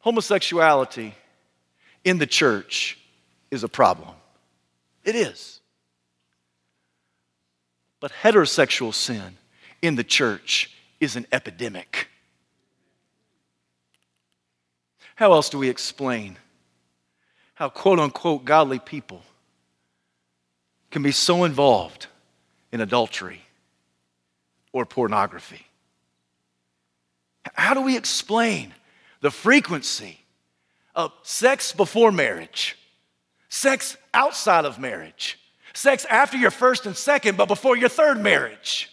Homosexuality 0.00 1.14
in 2.02 2.18
the 2.18 2.26
church 2.26 2.98
is 3.52 3.62
a 3.62 3.68
problem. 3.68 4.10
It 5.04 5.14
is. 5.14 5.60
But 8.00 8.10
heterosexual 8.10 8.92
sin 8.92 9.36
in 9.82 9.94
the 9.94 10.04
church 10.04 10.72
is 10.98 11.14
an 11.14 11.28
epidemic. 11.30 12.08
How 15.14 15.32
else 15.32 15.48
do 15.48 15.58
we 15.58 15.68
explain 15.68 16.36
how 17.54 17.68
quote 17.68 18.00
unquote 18.00 18.44
godly 18.44 18.78
people 18.78 19.22
can 20.90 21.02
be 21.02 21.12
so 21.12 21.44
involved 21.44 22.08
in 22.72 22.80
adultery 22.80 23.42
or 24.72 24.84
pornography? 24.84 25.66
How 27.54 27.74
do 27.74 27.82
we 27.82 27.96
explain 27.96 28.74
the 29.20 29.30
frequency 29.30 30.18
of 30.94 31.12
sex 31.22 31.72
before 31.72 32.10
marriage, 32.10 32.76
sex 33.48 33.96
outside 34.12 34.64
of 34.64 34.78
marriage, 34.78 35.38
sex 35.74 36.04
after 36.06 36.36
your 36.36 36.50
first 36.50 36.86
and 36.86 36.96
second, 36.96 37.36
but 37.36 37.46
before 37.46 37.76
your 37.76 37.88
third 37.88 38.20
marriage? 38.20 38.90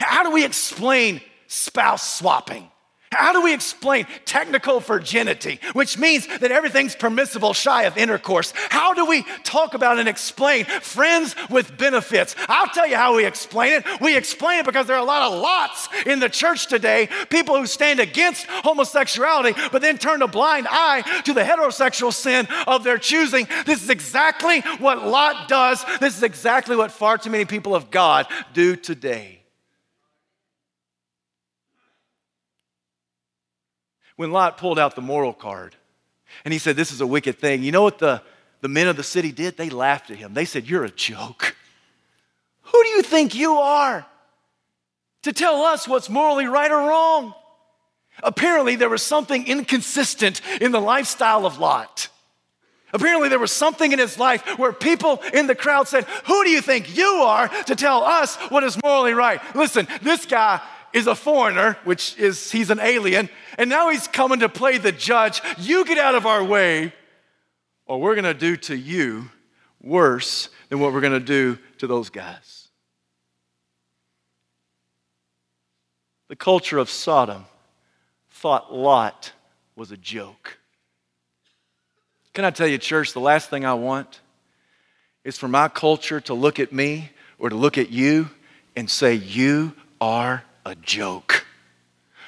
How 0.00 0.22
do 0.22 0.30
we 0.30 0.44
explain 0.44 1.20
spouse 1.48 2.18
swapping? 2.18 2.70
How 3.10 3.32
do 3.32 3.42
we 3.42 3.54
explain 3.54 4.06
technical 4.26 4.80
virginity, 4.80 5.60
which 5.72 5.96
means 5.96 6.26
that 6.26 6.52
everything's 6.52 6.94
permissible 6.94 7.54
shy 7.54 7.84
of 7.84 7.96
intercourse? 7.96 8.52
How 8.68 8.92
do 8.92 9.06
we 9.06 9.24
talk 9.44 9.72
about 9.72 9.98
and 9.98 10.08
explain 10.08 10.66
friends 10.66 11.34
with 11.48 11.76
benefits? 11.78 12.36
I'll 12.48 12.68
tell 12.68 12.86
you 12.86 12.96
how 12.96 13.16
we 13.16 13.24
explain 13.24 13.72
it. 13.72 13.84
We 14.00 14.16
explain 14.16 14.60
it 14.60 14.66
because 14.66 14.86
there 14.86 14.96
are 14.96 15.02
a 15.02 15.06
lot 15.06 15.32
of 15.32 15.40
lots 15.40 15.88
in 16.04 16.20
the 16.20 16.28
church 16.28 16.66
today, 16.66 17.08
people 17.30 17.56
who 17.58 17.66
stand 17.66 17.98
against 17.98 18.46
homosexuality, 18.46 19.58
but 19.72 19.80
then 19.80 19.96
turn 19.96 20.20
a 20.20 20.28
blind 20.28 20.66
eye 20.70 21.22
to 21.24 21.32
the 21.32 21.42
heterosexual 21.42 22.12
sin 22.12 22.46
of 22.66 22.84
their 22.84 22.98
choosing. 22.98 23.48
This 23.64 23.82
is 23.82 23.88
exactly 23.88 24.60
what 24.78 25.06
Lot 25.06 25.48
does. 25.48 25.82
This 25.98 26.16
is 26.16 26.22
exactly 26.22 26.76
what 26.76 26.92
far 26.92 27.16
too 27.16 27.30
many 27.30 27.46
people 27.46 27.74
of 27.74 27.90
God 27.90 28.26
do 28.52 28.76
today. 28.76 29.37
When 34.18 34.32
Lot 34.32 34.58
pulled 34.58 34.80
out 34.80 34.96
the 34.96 35.00
moral 35.00 35.32
card 35.32 35.76
and 36.44 36.52
he 36.52 36.58
said, 36.58 36.74
This 36.74 36.90
is 36.90 37.00
a 37.00 37.06
wicked 37.06 37.38
thing, 37.38 37.62
you 37.62 37.70
know 37.70 37.84
what 37.84 38.00
the, 38.00 38.20
the 38.60 38.68
men 38.68 38.88
of 38.88 38.96
the 38.96 39.04
city 39.04 39.30
did? 39.30 39.56
They 39.56 39.70
laughed 39.70 40.10
at 40.10 40.18
him. 40.18 40.34
They 40.34 40.44
said, 40.44 40.68
You're 40.68 40.84
a 40.84 40.90
joke. 40.90 41.56
Who 42.62 42.82
do 42.82 42.88
you 42.90 43.02
think 43.02 43.36
you 43.36 43.54
are 43.54 44.04
to 45.22 45.32
tell 45.32 45.62
us 45.62 45.86
what's 45.86 46.10
morally 46.10 46.46
right 46.46 46.70
or 46.70 46.88
wrong? 46.88 47.32
Apparently, 48.20 48.74
there 48.74 48.88
was 48.88 49.04
something 49.04 49.46
inconsistent 49.46 50.40
in 50.60 50.72
the 50.72 50.80
lifestyle 50.80 51.46
of 51.46 51.60
Lot. 51.60 52.08
Apparently, 52.92 53.28
there 53.28 53.38
was 53.38 53.52
something 53.52 53.92
in 53.92 54.00
his 54.00 54.18
life 54.18 54.58
where 54.58 54.72
people 54.72 55.22
in 55.32 55.46
the 55.46 55.54
crowd 55.54 55.86
said, 55.86 56.04
Who 56.26 56.42
do 56.42 56.50
you 56.50 56.60
think 56.60 56.96
you 56.96 57.06
are 57.06 57.46
to 57.66 57.76
tell 57.76 58.02
us 58.02 58.34
what 58.48 58.64
is 58.64 58.82
morally 58.82 59.12
right? 59.12 59.40
Listen, 59.54 59.86
this 60.02 60.26
guy 60.26 60.60
is 60.92 61.06
a 61.06 61.14
foreigner, 61.14 61.76
which 61.84 62.16
is 62.18 62.50
he's 62.50 62.70
an 62.70 62.80
alien, 62.80 63.28
and 63.56 63.68
now 63.68 63.90
he's 63.90 64.08
coming 64.08 64.40
to 64.40 64.48
play 64.48 64.78
the 64.78 64.92
judge. 64.92 65.40
You 65.58 65.84
get 65.84 65.98
out 65.98 66.14
of 66.14 66.26
our 66.26 66.42
way, 66.42 66.92
or 67.86 68.00
we're 68.00 68.14
going 68.14 68.24
to 68.24 68.34
do 68.34 68.56
to 68.56 68.76
you 68.76 69.30
worse 69.80 70.48
than 70.68 70.80
what 70.80 70.92
we're 70.92 71.00
going 71.00 71.12
to 71.12 71.20
do 71.20 71.58
to 71.78 71.86
those 71.86 72.10
guys. 72.10 72.68
The 76.28 76.36
culture 76.36 76.78
of 76.78 76.90
Sodom 76.90 77.46
thought 78.30 78.74
Lot 78.74 79.32
was 79.76 79.92
a 79.92 79.96
joke. 79.96 80.58
Can 82.34 82.44
I 82.44 82.50
tell 82.50 82.68
you, 82.68 82.78
church, 82.78 83.14
the 83.14 83.20
last 83.20 83.50
thing 83.50 83.64
I 83.64 83.74
want 83.74 84.20
is 85.24 85.38
for 85.38 85.48
my 85.48 85.68
culture 85.68 86.20
to 86.22 86.34
look 86.34 86.60
at 86.60 86.72
me 86.72 87.10
or 87.38 87.48
to 87.48 87.56
look 87.56 87.78
at 87.78 87.90
you 87.90 88.28
and 88.76 88.88
say, 88.88 89.14
You 89.14 89.74
are 90.00 90.44
a 90.68 90.74
joke. 90.76 91.46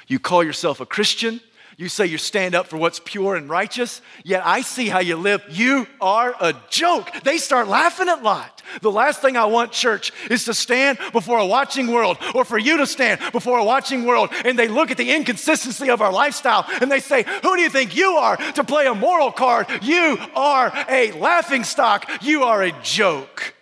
You 0.07 0.19
call 0.19 0.43
yourself 0.43 0.79
a 0.79 0.85
Christian. 0.85 1.39
You 1.77 1.89
say 1.89 2.05
you 2.05 2.17
stand 2.17 2.53
up 2.53 2.67
for 2.67 2.77
what's 2.77 2.99
pure 2.99 3.35
and 3.35 3.49
righteous, 3.49 4.01
yet 4.23 4.45
I 4.45 4.61
see 4.61 4.87
how 4.87 4.99
you 4.99 5.15
live. 5.15 5.41
You 5.49 5.87
are 5.99 6.35
a 6.39 6.53
joke. 6.69 7.09
They 7.23 7.37
start 7.37 7.67
laughing 7.67 8.07
at 8.07 8.21
Lot. 8.21 8.61
The 8.81 8.91
last 8.91 9.21
thing 9.21 9.35
I 9.35 9.45
want, 9.45 9.71
church, 9.71 10.11
is 10.29 10.45
to 10.45 10.53
stand 10.53 10.99
before 11.11 11.39
a 11.39 11.45
watching 11.45 11.87
world 11.87 12.17
or 12.35 12.45
for 12.45 12.59
you 12.59 12.77
to 12.77 12.85
stand 12.85 13.19
before 13.31 13.57
a 13.57 13.63
watching 13.63 14.05
world 14.05 14.29
and 14.45 14.59
they 14.59 14.67
look 14.67 14.91
at 14.91 14.97
the 14.97 15.11
inconsistency 15.11 15.89
of 15.89 16.01
our 16.01 16.11
lifestyle 16.11 16.65
and 16.81 16.91
they 16.91 16.99
say, 16.99 17.23
Who 17.41 17.55
do 17.55 17.61
you 17.61 17.69
think 17.69 17.95
you 17.95 18.11
are 18.11 18.37
to 18.37 18.63
play 18.63 18.85
a 18.85 18.93
moral 18.93 19.31
card? 19.31 19.65
You 19.81 20.19
are 20.35 20.71
a 20.87 21.13
laughing 21.13 21.63
stock. 21.63 22.07
You 22.21 22.43
are 22.43 22.61
a 22.61 22.71
joke. 22.83 23.55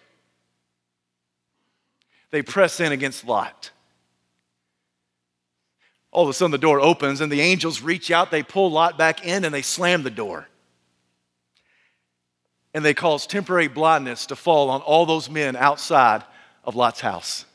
They 2.32 2.42
press 2.42 2.80
in 2.80 2.92
against 2.92 3.26
Lot. 3.26 3.72
All 6.12 6.24
of 6.24 6.30
a 6.30 6.34
sudden, 6.34 6.52
the 6.52 6.58
door 6.58 6.80
opens 6.80 7.22
and 7.22 7.32
the 7.32 7.42
angels 7.42 7.82
reach 7.82 8.12
out, 8.12 8.32
they 8.32 8.44
pull 8.44 8.72
Lot 8.72 8.98
back 8.98 9.26
in, 9.26 9.46
and 9.46 9.54
they 9.54 9.62
slam 9.62 10.04
the 10.04 10.10
door. 10.10 10.48
And 12.74 12.84
they 12.84 12.94
cause 12.94 13.28
temporary 13.28 13.68
blindness 13.68 14.28
to 14.28 14.36
fall 14.36 14.70
on 14.70 14.82
all 14.82 15.06
those 15.06 15.30
men 15.30 15.56
outside 15.56 16.24
of 16.64 16.76
Lot's 16.76 17.00
house. 17.00 17.46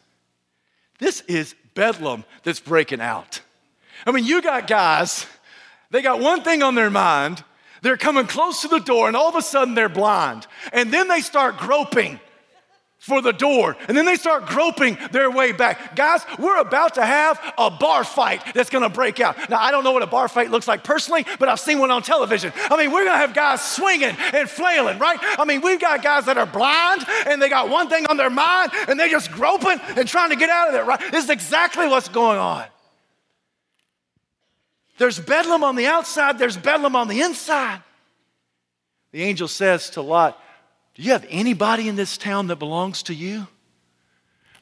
This 0.98 1.20
is 1.22 1.54
bedlam 1.74 2.24
that's 2.42 2.60
breaking 2.60 3.00
out. 3.00 3.40
I 4.06 4.12
mean, 4.12 4.24
you 4.24 4.42
got 4.42 4.66
guys, 4.66 5.26
they 5.90 6.02
got 6.02 6.20
one 6.20 6.42
thing 6.42 6.62
on 6.62 6.74
their 6.74 6.90
mind. 6.90 7.42
They're 7.82 7.96
coming 7.96 8.26
close 8.26 8.62
to 8.62 8.68
the 8.68 8.78
door, 8.78 9.08
and 9.08 9.16
all 9.16 9.28
of 9.28 9.36
a 9.36 9.42
sudden 9.42 9.74
they're 9.74 9.88
blind. 9.88 10.46
And 10.72 10.92
then 10.92 11.06
they 11.06 11.20
start 11.20 11.58
groping 11.58 12.18
for 13.04 13.20
the 13.20 13.32
door. 13.32 13.76
And 13.86 13.94
then 13.94 14.06
they 14.06 14.16
start 14.16 14.46
groping 14.46 14.96
their 15.12 15.30
way 15.30 15.52
back. 15.52 15.94
Guys, 15.94 16.24
we're 16.38 16.58
about 16.58 16.94
to 16.94 17.04
have 17.04 17.38
a 17.58 17.70
bar 17.70 18.02
fight 18.02 18.42
that's 18.54 18.70
gonna 18.70 18.88
break 18.88 19.20
out. 19.20 19.50
Now, 19.50 19.58
I 19.60 19.70
don't 19.70 19.84
know 19.84 19.92
what 19.92 20.02
a 20.02 20.06
bar 20.06 20.26
fight 20.26 20.50
looks 20.50 20.66
like 20.66 20.82
personally, 20.82 21.26
but 21.38 21.50
I've 21.50 21.60
seen 21.60 21.78
one 21.78 21.90
on 21.90 22.00
television. 22.00 22.50
I 22.70 22.78
mean, 22.78 22.92
we're 22.92 23.04
gonna 23.04 23.18
have 23.18 23.34
guys 23.34 23.62
swinging 23.62 24.16
and 24.32 24.48
flailing, 24.48 24.98
right? 24.98 25.18
I 25.20 25.44
mean, 25.44 25.60
we've 25.60 25.78
got 25.78 26.02
guys 26.02 26.24
that 26.24 26.38
are 26.38 26.46
blind 26.46 27.04
and 27.26 27.42
they 27.42 27.50
got 27.50 27.68
one 27.68 27.90
thing 27.90 28.06
on 28.06 28.16
their 28.16 28.30
mind 28.30 28.72
and 28.88 28.98
they're 28.98 29.10
just 29.10 29.30
groping 29.32 29.78
and 29.96 30.08
trying 30.08 30.30
to 30.30 30.36
get 30.36 30.48
out 30.48 30.68
of 30.68 30.72
there, 30.72 30.86
right? 30.86 31.00
This 31.12 31.24
is 31.24 31.30
exactly 31.30 31.86
what's 31.86 32.08
going 32.08 32.38
on. 32.38 32.64
There's 34.96 35.20
bedlam 35.20 35.62
on 35.62 35.76
the 35.76 35.88
outside, 35.88 36.38
there's 36.38 36.56
bedlam 36.56 36.96
on 36.96 37.08
the 37.08 37.20
inside. 37.20 37.82
The 39.12 39.22
angel 39.22 39.46
says 39.46 39.90
to 39.90 40.00
Lot, 40.00 40.40
do 40.94 41.02
you 41.02 41.12
have 41.12 41.26
anybody 41.28 41.88
in 41.88 41.96
this 41.96 42.16
town 42.16 42.46
that 42.48 42.56
belongs 42.56 43.02
to 43.04 43.14
you? 43.14 43.46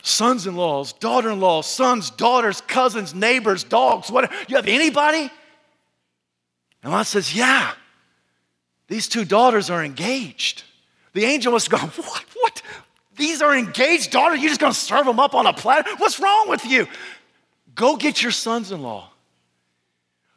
Sons 0.02 0.46
in 0.46 0.56
laws, 0.56 0.92
daughter 0.94 1.30
in 1.30 1.40
laws, 1.40 1.66
sons, 1.66 2.10
daughters, 2.10 2.60
cousins, 2.62 3.14
neighbors, 3.14 3.62
dogs, 3.62 4.10
whatever. 4.10 4.34
You 4.48 4.56
have 4.56 4.66
anybody? 4.66 5.30
And 6.82 6.92
Lot 6.92 7.06
says, 7.06 7.34
Yeah, 7.34 7.72
these 8.88 9.06
two 9.06 9.24
daughters 9.24 9.70
are 9.70 9.84
engaged. 9.84 10.64
The 11.12 11.24
angel 11.24 11.52
was 11.52 11.68
going, 11.68 11.82
What? 11.96 12.24
What? 12.34 12.62
These 13.16 13.42
are 13.42 13.56
engaged 13.56 14.10
daughters? 14.10 14.40
You're 14.40 14.48
just 14.48 14.60
going 14.60 14.72
to 14.72 14.78
serve 14.78 15.06
them 15.06 15.20
up 15.20 15.34
on 15.34 15.46
a 15.46 15.52
platter? 15.52 15.88
What's 15.98 16.18
wrong 16.18 16.48
with 16.48 16.64
you? 16.64 16.88
Go 17.74 17.96
get 17.96 18.22
your 18.22 18.32
sons 18.32 18.72
in 18.72 18.82
law. 18.82 19.10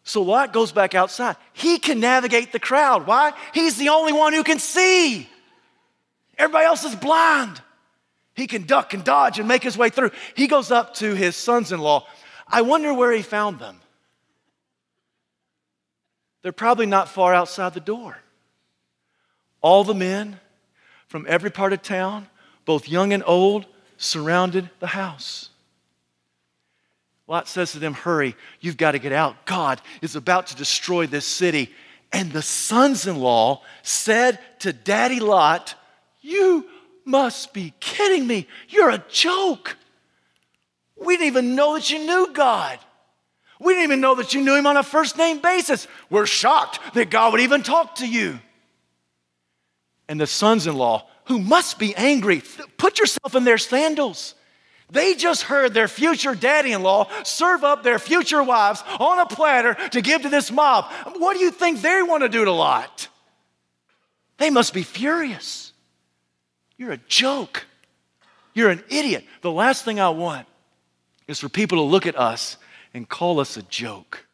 So 0.03 0.21
Lot 0.21 0.53
goes 0.53 0.71
back 0.71 0.93
outside. 0.93 1.37
He 1.53 1.79
can 1.79 1.99
navigate 1.99 2.51
the 2.51 2.59
crowd. 2.59 3.07
Why? 3.07 3.33
He's 3.53 3.77
the 3.77 3.89
only 3.89 4.13
one 4.13 4.33
who 4.33 4.43
can 4.43 4.59
see. 4.59 5.27
Everybody 6.37 6.65
else 6.65 6.83
is 6.83 6.95
blind. 6.95 7.61
He 8.33 8.47
can 8.47 8.63
duck 8.63 8.93
and 8.93 9.03
dodge 9.03 9.39
and 9.39 9.47
make 9.47 9.63
his 9.63 9.77
way 9.77 9.89
through. 9.89 10.11
He 10.35 10.47
goes 10.47 10.69
up 10.69 10.95
to 10.95 11.15
his 11.15 11.35
sons 11.35 11.71
in 11.71 11.79
law. 11.79 12.05
I 12.47 12.61
wonder 12.61 12.93
where 12.93 13.11
he 13.11 13.21
found 13.21 13.59
them. 13.59 13.79
They're 16.41 16.51
probably 16.51 16.85
not 16.85 17.09
far 17.09 17.33
outside 17.33 17.73
the 17.73 17.79
door. 17.79 18.17
All 19.61 19.83
the 19.83 19.95
men 19.95 20.39
from 21.07 21.25
every 21.27 21.49
part 21.49 21.73
of 21.73 21.81
town, 21.81 22.27
both 22.65 22.87
young 22.87 23.13
and 23.13 23.23
old, 23.25 23.65
surrounded 23.97 24.69
the 24.79 24.87
house. 24.87 25.49
Lot 27.27 27.47
says 27.47 27.71
to 27.71 27.79
them, 27.79 27.93
Hurry, 27.93 28.35
you've 28.59 28.77
got 28.77 28.91
to 28.91 28.99
get 28.99 29.11
out. 29.11 29.45
God 29.45 29.81
is 30.01 30.15
about 30.15 30.47
to 30.47 30.55
destroy 30.55 31.07
this 31.07 31.25
city. 31.25 31.71
And 32.11 32.31
the 32.31 32.41
sons 32.41 33.07
in 33.07 33.17
law 33.17 33.63
said 33.81 34.39
to 34.59 34.71
Daddy 34.71 35.19
Lot, 35.19 35.73
you 36.25 36.65
must 37.05 37.53
be 37.53 37.73
kidding 37.79 38.25
me. 38.25 38.47
You're 38.67 38.89
a 38.89 39.03
joke. 39.09 39.77
We 40.97 41.15
didn't 41.15 41.27
even 41.27 41.55
know 41.55 41.75
that 41.75 41.89
you 41.89 41.99
knew 41.99 42.33
God. 42.33 42.79
We 43.59 43.73
didn't 43.73 43.85
even 43.85 44.01
know 44.01 44.15
that 44.15 44.33
you 44.33 44.41
knew 44.41 44.55
Him 44.55 44.67
on 44.67 44.75
a 44.75 44.83
first 44.83 45.17
name 45.17 45.39
basis. 45.39 45.87
We're 46.09 46.25
shocked 46.25 46.79
that 46.95 47.09
God 47.09 47.31
would 47.31 47.41
even 47.41 47.63
talk 47.63 47.95
to 47.95 48.07
you. 48.07 48.39
And 50.07 50.19
the 50.19 50.27
sons 50.27 50.67
in 50.67 50.75
law, 50.75 51.07
who 51.25 51.39
must 51.39 51.79
be 51.79 51.95
angry, 51.95 52.41
put 52.77 52.99
yourself 52.99 53.35
in 53.35 53.43
their 53.43 53.57
sandals. 53.57 54.35
They 54.89 55.15
just 55.15 55.43
heard 55.43 55.73
their 55.73 55.87
future 55.87 56.35
daddy 56.35 56.71
in 56.71 56.83
law 56.83 57.09
serve 57.23 57.63
up 57.63 57.83
their 57.83 57.97
future 57.97 58.43
wives 58.43 58.83
on 58.99 59.19
a 59.19 59.25
platter 59.25 59.75
to 59.89 60.01
give 60.01 60.23
to 60.23 60.29
this 60.29 60.51
mob. 60.51 60.91
What 61.17 61.35
do 61.35 61.43
you 61.43 61.51
think 61.51 61.81
they 61.81 62.01
want 62.03 62.23
to 62.23 62.29
do 62.29 62.45
to 62.45 62.51
Lot? 62.51 63.07
They 64.37 64.49
must 64.49 64.73
be 64.73 64.83
furious. 64.83 65.71
You're 66.77 66.91
a 66.91 66.97
joke. 66.97 67.65
You're 68.53 68.69
an 68.69 68.83
idiot. 68.89 69.25
The 69.41 69.51
last 69.51 69.85
thing 69.85 69.99
I 69.99 70.09
want 70.09 70.47
is 71.27 71.39
for 71.39 71.49
people 71.49 71.77
to 71.77 71.83
look 71.83 72.05
at 72.05 72.17
us 72.17 72.57
and 72.93 73.07
call 73.07 73.39
us 73.39 73.57
a 73.57 73.61
joke. 73.63 74.25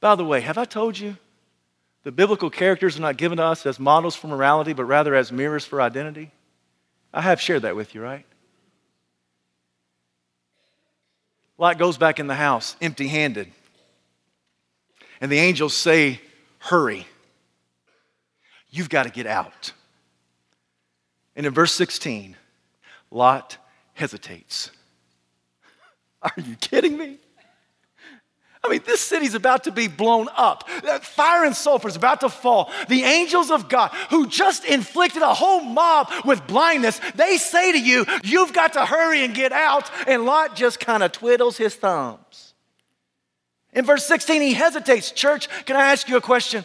By 0.00 0.14
the 0.14 0.24
way, 0.24 0.40
have 0.40 0.58
I 0.58 0.64
told 0.64 0.98
you 0.98 1.16
the 2.02 2.12
biblical 2.12 2.50
characters 2.50 2.98
are 2.98 3.02
not 3.02 3.16
given 3.16 3.38
to 3.38 3.44
us 3.44 3.64
as 3.66 3.78
models 3.78 4.16
for 4.16 4.26
morality, 4.26 4.72
but 4.72 4.84
rather 4.84 5.14
as 5.14 5.30
mirrors 5.30 5.64
for 5.64 5.80
identity? 5.80 6.32
I 7.12 7.20
have 7.20 7.40
shared 7.40 7.62
that 7.62 7.76
with 7.76 7.94
you, 7.94 8.02
right? 8.02 8.24
Lot 11.58 11.78
goes 11.78 11.98
back 11.98 12.18
in 12.18 12.26
the 12.26 12.34
house 12.34 12.76
empty 12.80 13.06
handed. 13.06 13.52
And 15.20 15.30
the 15.30 15.38
angels 15.38 15.74
say, 15.74 16.20
Hurry. 16.58 17.06
You've 18.70 18.88
got 18.88 19.04
to 19.04 19.10
get 19.10 19.26
out. 19.26 19.72
And 21.36 21.46
in 21.46 21.52
verse 21.52 21.72
16, 21.72 22.36
Lot 23.10 23.56
hesitates. 23.94 24.70
Are 26.22 26.32
you 26.36 26.56
kidding 26.56 26.96
me? 26.96 27.18
I 28.64 28.68
mean, 28.68 28.80
this 28.86 29.00
city's 29.00 29.34
about 29.34 29.64
to 29.64 29.72
be 29.72 29.88
blown 29.88 30.28
up. 30.36 30.68
Fire 31.02 31.44
and 31.44 31.54
sulfur 31.54 31.88
is 31.88 31.96
about 31.96 32.20
to 32.20 32.28
fall. 32.28 32.70
The 32.88 33.02
angels 33.02 33.50
of 33.50 33.68
God, 33.68 33.88
who 34.10 34.28
just 34.28 34.64
inflicted 34.64 35.22
a 35.22 35.34
whole 35.34 35.60
mob 35.60 36.12
with 36.24 36.46
blindness, 36.46 37.00
they 37.16 37.38
say 37.38 37.72
to 37.72 37.80
you, 37.80 38.06
You've 38.22 38.52
got 38.52 38.74
to 38.74 38.86
hurry 38.86 39.24
and 39.24 39.34
get 39.34 39.50
out. 39.50 39.90
And 40.06 40.24
Lot 40.26 40.54
just 40.54 40.78
kind 40.78 41.02
of 41.02 41.10
twiddles 41.10 41.56
his 41.56 41.74
thumbs. 41.74 42.54
In 43.72 43.84
verse 43.84 44.06
16, 44.06 44.40
he 44.42 44.52
hesitates. 44.52 45.10
Church, 45.10 45.48
can 45.64 45.74
I 45.74 45.90
ask 45.90 46.08
you 46.08 46.16
a 46.16 46.20
question? 46.20 46.64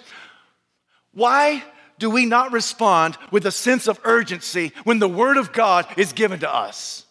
Why 1.13 1.63
do 1.99 2.09
we 2.09 2.25
not 2.25 2.51
respond 2.51 3.17
with 3.31 3.45
a 3.45 3.51
sense 3.51 3.87
of 3.87 3.99
urgency 4.03 4.71
when 4.83 4.99
the 4.99 5.07
Word 5.07 5.37
of 5.37 5.51
God 5.51 5.85
is 5.97 6.13
given 6.13 6.39
to 6.39 6.53
us? 6.53 7.05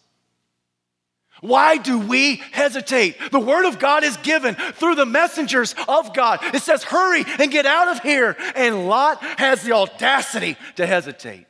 Why 1.41 1.77
do 1.77 1.99
we 1.99 2.37
hesitate? 2.51 3.31
The 3.31 3.39
word 3.39 3.67
of 3.67 3.77
God 3.77 4.03
is 4.03 4.17
given 4.17 4.55
through 4.55 4.95
the 4.95 5.05
messengers 5.05 5.75
of 5.87 6.13
God. 6.13 6.39
It 6.53 6.63
says, 6.63 6.83
hurry 6.83 7.23
and 7.39 7.51
get 7.51 7.65
out 7.65 7.89
of 7.89 8.01
here. 8.01 8.35
And 8.55 8.87
Lot 8.87 9.21
has 9.39 9.61
the 9.61 9.73
audacity 9.73 10.57
to 10.77 10.87
hesitate. 10.87 11.45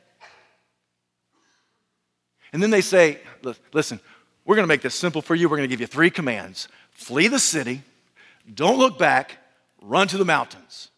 And 2.52 2.62
then 2.62 2.70
they 2.70 2.80
say, 2.80 3.18
listen, 3.72 4.00
we're 4.44 4.56
going 4.56 4.64
to 4.64 4.68
make 4.68 4.82
this 4.82 4.94
simple 4.94 5.22
for 5.22 5.34
you. 5.34 5.48
We're 5.48 5.56
going 5.56 5.68
to 5.68 5.72
give 5.72 5.80
you 5.80 5.86
three 5.86 6.10
commands 6.10 6.68
flee 6.92 7.28
the 7.28 7.38
city, 7.38 7.82
don't 8.52 8.76
look 8.76 8.98
back, 8.98 9.38
run 9.80 10.08
to 10.08 10.18
the 10.18 10.24
mountains. 10.24 10.90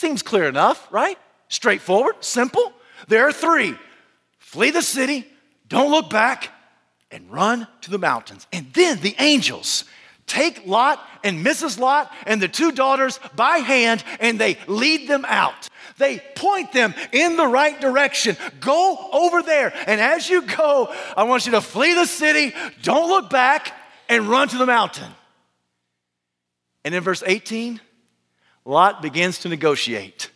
Seems 0.00 0.22
clear 0.22 0.48
enough, 0.48 0.88
right? 0.90 1.18
Straightforward, 1.48 2.14
simple. 2.20 2.72
There 3.08 3.28
are 3.28 3.32
three 3.32 3.76
flee 4.38 4.70
the 4.70 4.80
city, 4.80 5.26
don't 5.68 5.90
look 5.90 6.08
back, 6.08 6.48
and 7.10 7.30
run 7.30 7.68
to 7.82 7.90
the 7.90 7.98
mountains. 7.98 8.46
And 8.50 8.72
then 8.72 9.00
the 9.00 9.14
angels 9.18 9.84
take 10.26 10.66
Lot 10.66 11.06
and 11.22 11.44
Mrs. 11.44 11.78
Lot 11.78 12.10
and 12.26 12.40
the 12.40 12.48
two 12.48 12.72
daughters 12.72 13.20
by 13.36 13.58
hand 13.58 14.02
and 14.20 14.38
they 14.38 14.56
lead 14.66 15.06
them 15.06 15.26
out. 15.28 15.68
They 15.98 16.22
point 16.34 16.72
them 16.72 16.94
in 17.12 17.36
the 17.36 17.46
right 17.46 17.78
direction. 17.78 18.38
Go 18.58 19.10
over 19.12 19.42
there. 19.42 19.70
And 19.86 20.00
as 20.00 20.30
you 20.30 20.40
go, 20.46 20.90
I 21.14 21.24
want 21.24 21.44
you 21.44 21.52
to 21.52 21.60
flee 21.60 21.92
the 21.92 22.06
city, 22.06 22.54
don't 22.80 23.10
look 23.10 23.28
back, 23.28 23.74
and 24.08 24.30
run 24.30 24.48
to 24.48 24.56
the 24.56 24.64
mountain. 24.64 25.12
And 26.86 26.94
in 26.94 27.02
verse 27.02 27.22
18, 27.26 27.82
Lot 28.70 29.02
begins 29.02 29.40
to 29.40 29.48
negotiate. 29.48 30.30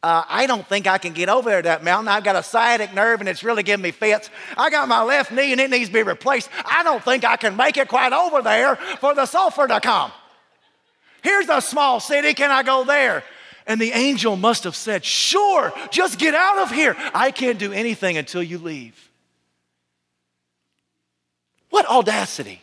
Uh, 0.00 0.22
I 0.28 0.46
don't 0.46 0.64
think 0.64 0.86
I 0.86 0.96
can 0.98 1.12
get 1.12 1.28
over 1.28 1.50
there 1.50 1.62
that 1.62 1.82
mountain. 1.82 2.06
I've 2.06 2.22
got 2.22 2.36
a 2.36 2.42
sciatic 2.44 2.94
nerve 2.94 3.18
and 3.18 3.28
it's 3.28 3.42
really 3.42 3.64
giving 3.64 3.82
me 3.82 3.90
fits. 3.90 4.30
I 4.56 4.70
got 4.70 4.86
my 4.86 5.02
left 5.02 5.32
knee 5.32 5.50
and 5.50 5.60
it 5.60 5.70
needs 5.70 5.88
to 5.88 5.92
be 5.92 6.04
replaced. 6.04 6.48
I 6.64 6.84
don't 6.84 7.02
think 7.02 7.24
I 7.24 7.36
can 7.36 7.56
make 7.56 7.76
it 7.76 7.88
quite 7.88 8.12
over 8.12 8.40
there 8.40 8.76
for 8.76 9.16
the 9.16 9.26
sulfur 9.26 9.66
to 9.66 9.80
come. 9.80 10.12
Here's 11.22 11.48
a 11.48 11.60
small 11.60 11.98
city. 11.98 12.32
Can 12.32 12.52
I 12.52 12.62
go 12.62 12.84
there? 12.84 13.24
And 13.66 13.80
the 13.80 13.90
angel 13.90 14.36
must 14.36 14.62
have 14.64 14.76
said, 14.76 15.04
Sure, 15.04 15.72
just 15.90 16.20
get 16.20 16.32
out 16.32 16.58
of 16.58 16.70
here. 16.70 16.94
I 17.12 17.32
can't 17.32 17.58
do 17.58 17.72
anything 17.72 18.16
until 18.16 18.42
you 18.42 18.58
leave. 18.58 19.10
What 21.70 21.86
audacity. 21.86 22.62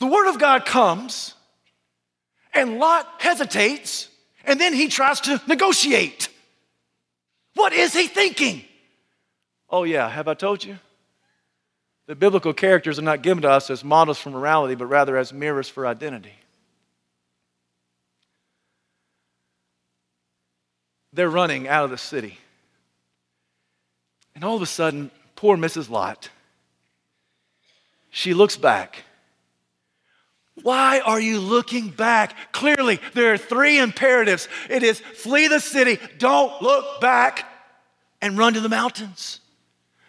The 0.00 0.06
word 0.06 0.28
of 0.28 0.40
God 0.40 0.66
comes, 0.66 1.34
and 2.52 2.78
Lot 2.78 3.08
hesitates, 3.18 4.08
and 4.44 4.60
then 4.60 4.72
he 4.72 4.88
tries 4.88 5.20
to 5.22 5.40
negotiate. 5.46 6.28
What 7.54 7.72
is 7.72 7.92
he 7.92 8.06
thinking? 8.06 8.64
Oh, 9.68 9.84
yeah, 9.84 10.08
have 10.08 10.28
I 10.28 10.34
told 10.34 10.64
you? 10.64 10.78
The 12.06 12.14
biblical 12.14 12.52
characters 12.52 12.98
are 12.98 13.02
not 13.02 13.22
given 13.22 13.42
to 13.42 13.50
us 13.50 13.70
as 13.70 13.84
models 13.84 14.18
for 14.18 14.30
morality, 14.30 14.74
but 14.74 14.86
rather 14.86 15.16
as 15.16 15.32
mirrors 15.32 15.68
for 15.68 15.86
identity. 15.86 16.34
They're 21.12 21.30
running 21.30 21.68
out 21.68 21.84
of 21.84 21.90
the 21.90 21.98
city. 21.98 22.38
And 24.34 24.44
all 24.44 24.56
of 24.56 24.62
a 24.62 24.66
sudden, 24.66 25.10
poor 25.36 25.56
Mrs. 25.56 25.90
Lot, 25.90 26.30
she 28.10 28.34
looks 28.34 28.56
back. 28.56 29.04
Why 30.60 31.00
are 31.00 31.20
you 31.20 31.40
looking 31.40 31.88
back? 31.88 32.52
Clearly, 32.52 33.00
there 33.14 33.32
are 33.32 33.38
three 33.38 33.78
imperatives 33.78 34.48
it 34.68 34.82
is 34.82 35.00
flee 35.00 35.48
the 35.48 35.60
city, 35.60 35.98
don't 36.18 36.60
look 36.60 37.00
back, 37.00 37.46
and 38.20 38.36
run 38.36 38.54
to 38.54 38.60
the 38.60 38.68
mountains. 38.68 39.40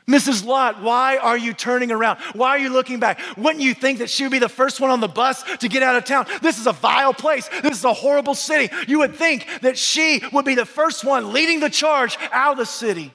Mrs. 0.07 0.45
Lot, 0.45 0.81
why 0.81 1.15
are 1.17 1.37
you 1.37 1.53
turning 1.53 1.89
around? 1.89 2.19
Why 2.33 2.49
are 2.49 2.59
you 2.59 2.69
looking 2.69 2.99
back? 2.99 3.21
Wouldn't 3.37 3.63
you 3.63 3.73
think 3.73 3.99
that 3.99 4.09
she 4.09 4.23
would 4.23 4.33
be 4.33 4.39
the 4.39 4.49
first 4.49 4.81
one 4.81 4.89
on 4.89 4.99
the 4.99 5.07
bus 5.07 5.43
to 5.59 5.69
get 5.69 5.81
out 5.81 5.95
of 5.95 6.03
town? 6.03 6.25
This 6.41 6.59
is 6.59 6.67
a 6.67 6.73
vile 6.73 7.13
place. 7.13 7.47
This 7.61 7.77
is 7.77 7.85
a 7.85 7.93
horrible 7.93 8.35
city. 8.35 8.73
You 8.85 8.99
would 8.99 9.15
think 9.15 9.47
that 9.61 9.77
she 9.77 10.21
would 10.33 10.43
be 10.43 10.55
the 10.55 10.65
first 10.65 11.05
one 11.05 11.31
leading 11.31 11.61
the 11.61 11.69
charge 11.69 12.17
out 12.33 12.53
of 12.53 12.57
the 12.57 12.65
city. 12.65 13.13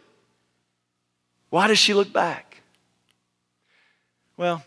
Why 1.50 1.66
does 1.66 1.78
she 1.78 1.92
look 1.92 2.10
back? 2.10 2.62
Well, 4.38 4.64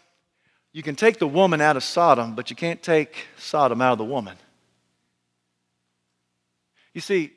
you 0.73 0.83
can 0.83 0.95
take 0.95 1.19
the 1.19 1.27
woman 1.27 1.61
out 1.61 1.75
of 1.75 1.83
Sodom, 1.83 2.35
but 2.35 2.49
you 2.49 2.55
can't 2.55 2.81
take 2.81 3.25
Sodom 3.37 3.81
out 3.81 3.93
of 3.93 3.97
the 3.97 4.05
woman. 4.05 4.37
You 6.93 7.01
see, 7.01 7.33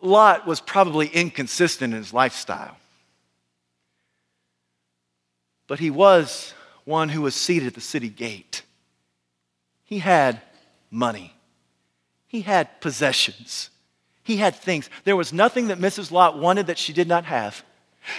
Lot 0.00 0.46
was 0.46 0.60
probably 0.60 1.06
inconsistent 1.08 1.92
in 1.92 1.98
his 1.98 2.12
lifestyle. 2.12 2.76
But 5.66 5.78
he 5.78 5.90
was 5.90 6.54
one 6.84 7.10
who 7.10 7.22
was 7.22 7.34
seated 7.34 7.68
at 7.68 7.74
the 7.74 7.80
city 7.80 8.08
gate. 8.08 8.62
He 9.84 9.98
had 9.98 10.40
money, 10.90 11.34
he 12.26 12.40
had 12.40 12.80
possessions, 12.80 13.70
he 14.24 14.36
had 14.36 14.56
things. 14.56 14.88
There 15.04 15.16
was 15.16 15.32
nothing 15.32 15.68
that 15.68 15.78
Mrs. 15.78 16.10
Lot 16.10 16.38
wanted 16.38 16.66
that 16.66 16.78
she 16.78 16.92
did 16.92 17.08
not 17.08 17.24
have. 17.24 17.64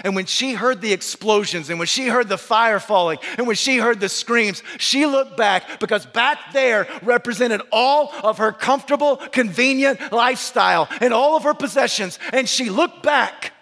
And 0.03 0.15
when 0.15 0.25
she 0.25 0.53
heard 0.53 0.81
the 0.81 0.93
explosions 0.93 1.69
and 1.69 1.79
when 1.79 1.87
she 1.87 2.07
heard 2.07 2.29
the 2.29 2.37
fire 2.37 2.79
falling 2.79 3.19
and 3.37 3.47
when 3.47 3.55
she 3.55 3.77
heard 3.77 3.99
the 3.99 4.09
screams, 4.09 4.63
she 4.77 5.05
looked 5.05 5.35
back 5.37 5.79
because 5.79 6.05
back 6.05 6.53
there 6.53 6.87
represented 7.01 7.61
all 7.71 8.13
of 8.23 8.37
her 8.37 8.51
comfortable, 8.51 9.17
convenient 9.17 10.11
lifestyle 10.11 10.87
and 11.01 11.13
all 11.13 11.35
of 11.35 11.43
her 11.43 11.53
possessions. 11.53 12.19
And 12.31 12.47
she 12.47 12.69
looked 12.69 13.03
back 13.03 13.53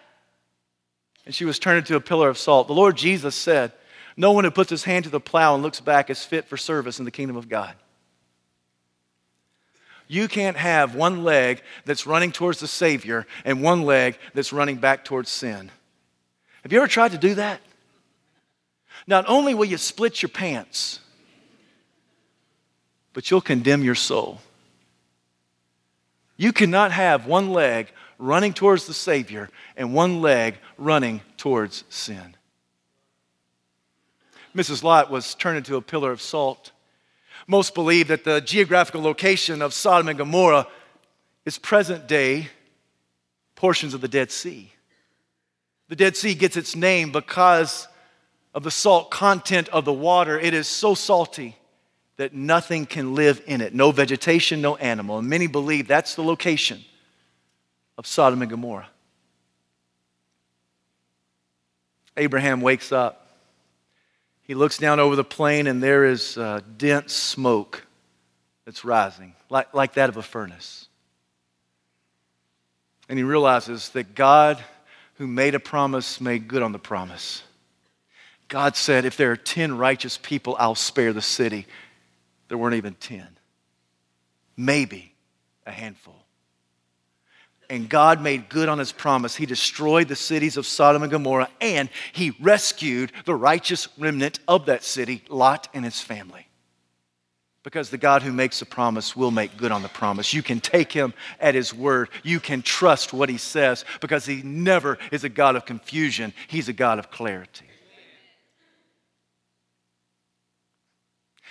and 1.25 1.33
she 1.33 1.45
was 1.45 1.59
turned 1.59 1.77
into 1.77 1.95
a 1.95 2.01
pillar 2.01 2.29
of 2.29 2.37
salt. 2.37 2.67
The 2.67 2.73
Lord 2.73 2.97
Jesus 2.97 3.35
said, 3.35 3.71
No 4.17 4.31
one 4.31 4.43
who 4.43 4.51
puts 4.51 4.69
his 4.69 4.83
hand 4.83 5.05
to 5.05 5.11
the 5.11 5.19
plow 5.19 5.53
and 5.53 5.63
looks 5.63 5.79
back 5.79 6.09
is 6.09 6.23
fit 6.23 6.45
for 6.45 6.57
service 6.57 6.99
in 6.99 7.05
the 7.05 7.11
kingdom 7.11 7.37
of 7.37 7.47
God. 7.47 7.75
You 10.07 10.27
can't 10.27 10.57
have 10.57 10.95
one 10.95 11.23
leg 11.23 11.61
that's 11.85 12.07
running 12.07 12.31
towards 12.31 12.59
the 12.59 12.67
Savior 12.67 13.27
and 13.45 13.61
one 13.61 13.83
leg 13.83 14.17
that's 14.33 14.51
running 14.51 14.77
back 14.77 15.05
towards 15.05 15.29
sin. 15.29 15.69
Have 16.69 16.73
you 16.73 16.81
ever 16.81 16.87
tried 16.87 17.13
to 17.13 17.17
do 17.17 17.33
that? 17.33 17.61
Not 19.07 19.25
only 19.27 19.55
will 19.55 19.65
you 19.65 19.77
split 19.77 20.21
your 20.21 20.29
pants, 20.29 20.99
but 23.11 23.31
you'll 23.31 23.41
condemn 23.41 23.83
your 23.83 23.95
soul. 23.95 24.39
You 26.37 26.53
cannot 26.53 26.91
have 26.91 27.25
one 27.25 27.49
leg 27.49 27.91
running 28.19 28.53
towards 28.53 28.85
the 28.85 28.93
Savior 28.93 29.49
and 29.75 29.95
one 29.95 30.21
leg 30.21 30.59
running 30.77 31.21
towards 31.37 31.85
sin. 31.89 32.35
Mrs. 34.55 34.83
Lot 34.83 35.09
was 35.09 35.33
turned 35.33 35.57
into 35.57 35.75
a 35.75 35.81
pillar 35.81 36.11
of 36.11 36.21
salt. 36.21 36.71
Most 37.47 37.73
believe 37.73 38.09
that 38.09 38.25
the 38.25 38.41
geographical 38.41 39.01
location 39.01 39.63
of 39.63 39.73
Sodom 39.73 40.07
and 40.07 40.19
Gomorrah 40.19 40.67
is 41.47 41.57
present 41.57 42.07
day 42.07 42.49
portions 43.55 43.95
of 43.95 44.01
the 44.01 44.07
Dead 44.07 44.29
Sea. 44.29 44.71
The 45.89 45.95
Dead 45.95 46.15
Sea 46.15 46.35
gets 46.35 46.55
its 46.55 46.75
name 46.75 47.11
because 47.11 47.87
of 48.53 48.63
the 48.63 48.71
salt 48.71 49.11
content 49.11 49.69
of 49.69 49.85
the 49.85 49.93
water. 49.93 50.39
It 50.39 50.53
is 50.53 50.67
so 50.67 50.93
salty 50.93 51.55
that 52.17 52.33
nothing 52.33 52.85
can 52.85 53.15
live 53.15 53.41
in 53.47 53.59
it 53.61 53.73
no 53.73 53.91
vegetation, 53.91 54.61
no 54.61 54.75
animal. 54.75 55.17
And 55.17 55.27
many 55.27 55.47
believe 55.47 55.87
that's 55.87 56.15
the 56.15 56.23
location 56.23 56.83
of 57.97 58.05
Sodom 58.05 58.41
and 58.41 58.51
Gomorrah. 58.51 58.89
Abraham 62.17 62.61
wakes 62.61 62.91
up. 62.91 63.27
He 64.43 64.53
looks 64.53 64.77
down 64.77 64.99
over 64.99 65.15
the 65.15 65.23
plain, 65.23 65.67
and 65.67 65.81
there 65.81 66.05
is 66.05 66.37
uh, 66.37 66.61
dense 66.77 67.13
smoke 67.13 67.85
that's 68.65 68.83
rising, 68.83 69.33
like, 69.49 69.73
like 69.73 69.93
that 69.93 70.09
of 70.09 70.17
a 70.17 70.23
furnace. 70.23 70.87
And 73.07 73.17
he 73.17 73.23
realizes 73.23 73.89
that 73.89 74.13
God 74.13 74.63
who 75.19 75.27
made 75.27 75.53
a 75.53 75.59
promise 75.59 76.19
made 76.21 76.47
good 76.47 76.63
on 76.63 76.71
the 76.71 76.79
promise. 76.79 77.43
God 78.47 78.75
said, 78.75 79.05
If 79.05 79.17
there 79.17 79.31
are 79.31 79.37
10 79.37 79.77
righteous 79.77 80.17
people, 80.17 80.55
I'll 80.57 80.75
spare 80.75 81.13
the 81.13 81.21
city. 81.21 81.67
There 82.47 82.57
weren't 82.57 82.75
even 82.75 82.95
10. 82.95 83.27
Maybe 84.57 85.13
a 85.67 85.71
handful. 85.71 86.15
And 87.69 87.87
God 87.87 88.21
made 88.21 88.49
good 88.49 88.69
on 88.69 88.79
his 88.79 88.93
promise. 88.93 89.35
He 89.35 89.45
destroyed 89.45 90.07
the 90.07 90.15
cities 90.15 90.57
of 90.57 90.65
Sodom 90.65 91.03
and 91.03 91.11
Gomorrah, 91.11 91.49
and 91.61 91.89
he 92.13 92.31
rescued 92.39 93.11
the 93.25 93.35
righteous 93.35 93.89
remnant 93.99 94.39
of 94.47 94.65
that 94.67 94.83
city, 94.83 95.23
Lot 95.29 95.67
and 95.73 95.85
his 95.85 96.01
family. 96.01 96.48
Because 97.63 97.89
the 97.89 97.97
God 97.97 98.21
who 98.21 98.31
makes 98.31 98.61
a 98.61 98.65
promise 98.65 99.15
will 99.15 99.31
make 99.31 99.57
good 99.57 99.71
on 99.71 99.81
the 99.81 99.89
promise. 99.89 100.33
You 100.33 100.41
can 100.41 100.61
take 100.61 100.91
him 100.91 101.13
at 101.39 101.55
his 101.55 101.73
word. 101.73 102.09
You 102.23 102.39
can 102.39 102.61
trust 102.61 103.11
what 103.11 103.27
he 103.27 103.37
says 103.37 103.83
because 103.99 104.25
he 104.25 104.41
never 104.43 104.97
is 105.11 105.23
a 105.25 105.29
God 105.29 105.55
of 105.55 105.65
confusion, 105.65 106.33
he's 106.47 106.69
a 106.69 106.73
God 106.73 106.99
of 106.99 107.11
clarity. 107.11 107.65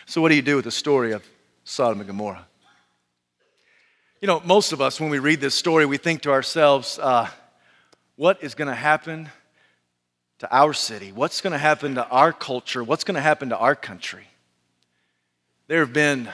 So, 0.06 0.22
what 0.22 0.30
do 0.30 0.36
you 0.36 0.42
do 0.42 0.56
with 0.56 0.64
the 0.64 0.70
story 0.70 1.12
of 1.12 1.22
Sodom 1.64 2.00
and 2.00 2.06
Gomorrah? 2.06 2.46
You 4.22 4.26
know, 4.26 4.40
most 4.42 4.72
of 4.72 4.80
us, 4.80 4.98
when 4.98 5.10
we 5.10 5.18
read 5.18 5.40
this 5.40 5.54
story, 5.54 5.84
we 5.84 5.98
think 5.98 6.22
to 6.22 6.30
ourselves, 6.32 6.98
uh, 6.98 7.28
what 8.16 8.42
is 8.42 8.54
going 8.54 8.68
to 8.68 8.74
happen 8.74 9.28
to 10.38 10.50
our 10.50 10.72
city? 10.72 11.12
What's 11.12 11.40
going 11.40 11.52
to 11.52 11.58
happen 11.58 11.96
to 11.96 12.08
our 12.08 12.32
culture? 12.32 12.82
What's 12.82 13.04
going 13.04 13.16
to 13.16 13.20
happen 13.20 13.50
to 13.50 13.56
our 13.58 13.76
country? 13.76 14.26
There 15.68 15.80
have 15.80 15.92
been 15.92 16.30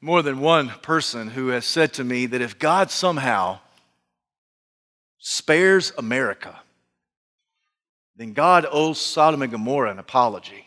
more 0.00 0.22
than 0.22 0.40
one 0.40 0.70
person 0.82 1.28
who 1.28 1.48
has 1.48 1.66
said 1.66 1.92
to 1.94 2.04
me 2.04 2.26
that 2.26 2.40
if 2.40 2.58
God 2.58 2.90
somehow 2.90 3.60
spares 5.18 5.92
America, 5.96 6.58
then 8.16 8.32
God 8.32 8.66
owes 8.70 8.98
Sodom 8.98 9.42
and 9.42 9.52
Gomorrah 9.52 9.90
an 9.90 9.98
apology. 9.98 10.66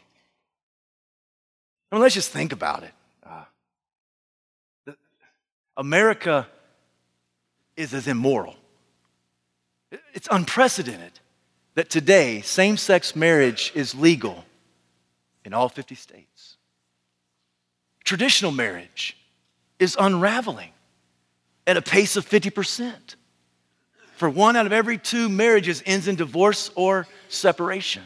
I 1.92 1.96
mean, 1.96 2.02
let's 2.02 2.16
just 2.16 2.32
think 2.32 2.54
about 2.54 2.84
it. 2.84 2.94
Uh, 3.26 4.94
America 5.76 6.48
is 7.76 7.94
as 7.94 8.08
immoral. 8.08 8.56
It's 10.14 10.28
unprecedented 10.30 11.20
that 11.74 11.90
today 11.90 12.42
same 12.42 12.78
sex 12.78 13.16
marriage 13.16 13.72
is 13.76 13.96
legal 13.96 14.46
in 15.44 15.54
all 15.54 15.70
50 15.70 15.96
states. 15.96 16.35
Traditional 18.06 18.52
marriage 18.52 19.18
is 19.80 19.98
unraveling 20.00 20.70
at 21.68 21.76
a 21.76 21.82
pace 21.82 22.16
of 22.16 22.28
50%. 22.28 22.94
For 24.16 24.30
one 24.30 24.56
out 24.56 24.66
of 24.66 24.72
every 24.72 24.98
two 24.98 25.28
marriages 25.28 25.84
ends 25.86 26.08
in 26.08 26.16
divorce 26.16 26.72
or 26.76 27.08
separation. 27.28 28.04